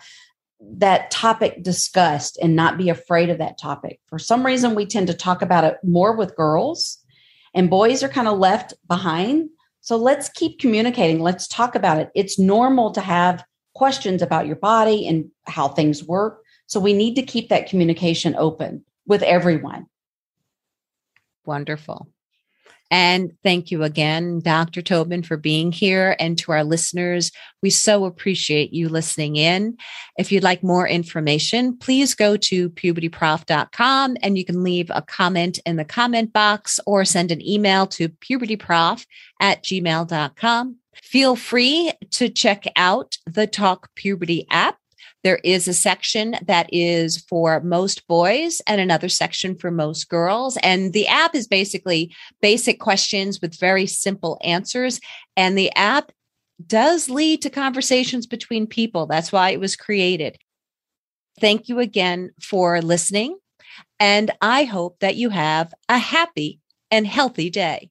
that 0.79 1.11
topic 1.11 1.63
discussed 1.63 2.39
and 2.41 2.57
not 2.57 2.79
be 2.79 2.89
afraid 2.89 3.31
of 3.31 3.39
that 3.39 3.59
topic. 3.59 4.01
For 4.07 4.19
some 4.19 4.45
reason, 4.45 4.75
we 4.75 4.87
tend 4.87 5.09
to 5.09 5.15
talk 5.15 5.43
about 5.43 5.65
it 5.65 5.77
more 5.83 6.17
with 6.17 6.37
girls, 6.37 6.99
and 7.55 7.69
boys 7.71 8.03
are 8.03 8.09
kind 8.09 8.29
of 8.29 8.39
left 8.39 8.75
behind. 8.89 9.51
So 9.81 9.97
let's 9.97 10.29
keep 10.29 10.61
communicating. 10.61 11.21
Let's 11.21 11.49
talk 11.49 11.75
about 11.75 11.99
it. 11.99 12.11
It's 12.15 12.39
normal 12.39 12.93
to 12.93 13.01
have 13.01 13.45
questions 13.75 14.23
about 14.23 14.47
your 14.47 14.57
body 14.57 15.07
and 15.07 15.31
how 15.47 15.69
things 15.69 16.05
work. 16.05 16.43
So 16.67 16.79
we 16.81 16.93
need 16.93 17.15
to 17.17 17.23
keep 17.23 17.49
that 17.49 17.69
communication 17.69 18.35
open 18.37 18.85
with 19.07 19.23
everyone. 19.23 19.87
Wonderful. 21.45 22.09
And 22.93 23.33
thank 23.43 23.71
you 23.71 23.85
again, 23.85 24.41
Dr. 24.41 24.83
Tobin, 24.83 25.23
for 25.23 25.39
being 25.39 25.73
here. 25.73 26.15
And 26.21 26.37
to 26.41 26.53
our 26.53 26.63
listeners, 26.63 27.33
we 27.63 27.71
so 27.71 28.05
appreciate 28.05 28.75
you 28.75 28.91
listening 28.91 29.37
in. 29.37 29.79
If 30.19 30.31
you'd 30.31 30.43
like 30.43 30.63
more 30.63 30.87
information, 30.87 31.79
please 31.79 32.15
go 32.15 32.37
to 32.37 32.69
pubertyprof.com 32.69 34.19
and 34.23 34.37
you 34.37 34.45
can 34.45 34.63
leave 34.63 34.91
a 34.91 35.01
comment 35.01 35.59
in 35.65 35.77
the 35.77 35.87
comment 35.87 36.35
box 36.35 36.79
or 36.85 37.07
send 37.07 37.33
an 37.33 37.41
email 37.41 37.87
to 37.87 38.11
pubertyprof 38.11 39.07
at 39.41 39.65
gmail.com. 39.65 40.77
Feel 40.95 41.35
free 41.35 41.93
to 42.11 42.29
check 42.29 42.67
out 42.77 43.17
the 43.25 43.47
Talk 43.47 43.89
Puberty 43.95 44.47
app 44.51 44.77
there 45.23 45.41
is 45.45 45.69
a 45.69 45.75
section 45.75 46.37
that 46.47 46.69
is 46.73 47.19
for 47.29 47.61
most 47.61 48.07
boys 48.09 48.61
and 48.67 48.81
another 48.81 49.09
section 49.09 49.57
for 49.57 49.71
most 49.71 50.09
girls. 50.09 50.57
And 50.63 50.93
the 50.93 51.07
app 51.07 51.35
is 51.35 51.47
basically 51.47 52.15
basic 52.41 52.81
questions 52.81 53.41
with 53.41 53.59
very 53.59 53.87
simple 53.87 54.39
answers. 54.43 55.01
And 55.37 55.57
the 55.57 55.73
app 55.77 56.13
does 56.67 57.09
lead 57.09 57.43
to 57.43 57.51
conversations 57.51 58.27
between 58.27 58.67
people. 58.67 59.07
That's 59.07 59.33
why 59.33 59.51
it 59.51 59.61
was 59.61 59.77
created. 59.77 60.39
Thank 61.41 61.69
you 61.69 61.79
again 61.79 62.31
for 62.41 62.81
listening. 62.83 63.39
And 63.99 64.31
I 64.41 64.65
hope 64.65 64.99
that 65.01 65.17
you 65.17 65.31
have 65.31 65.73
a 65.89 65.99
happy 65.99 66.61
and 66.91 67.07
healthy 67.07 67.49
day. 67.49 67.91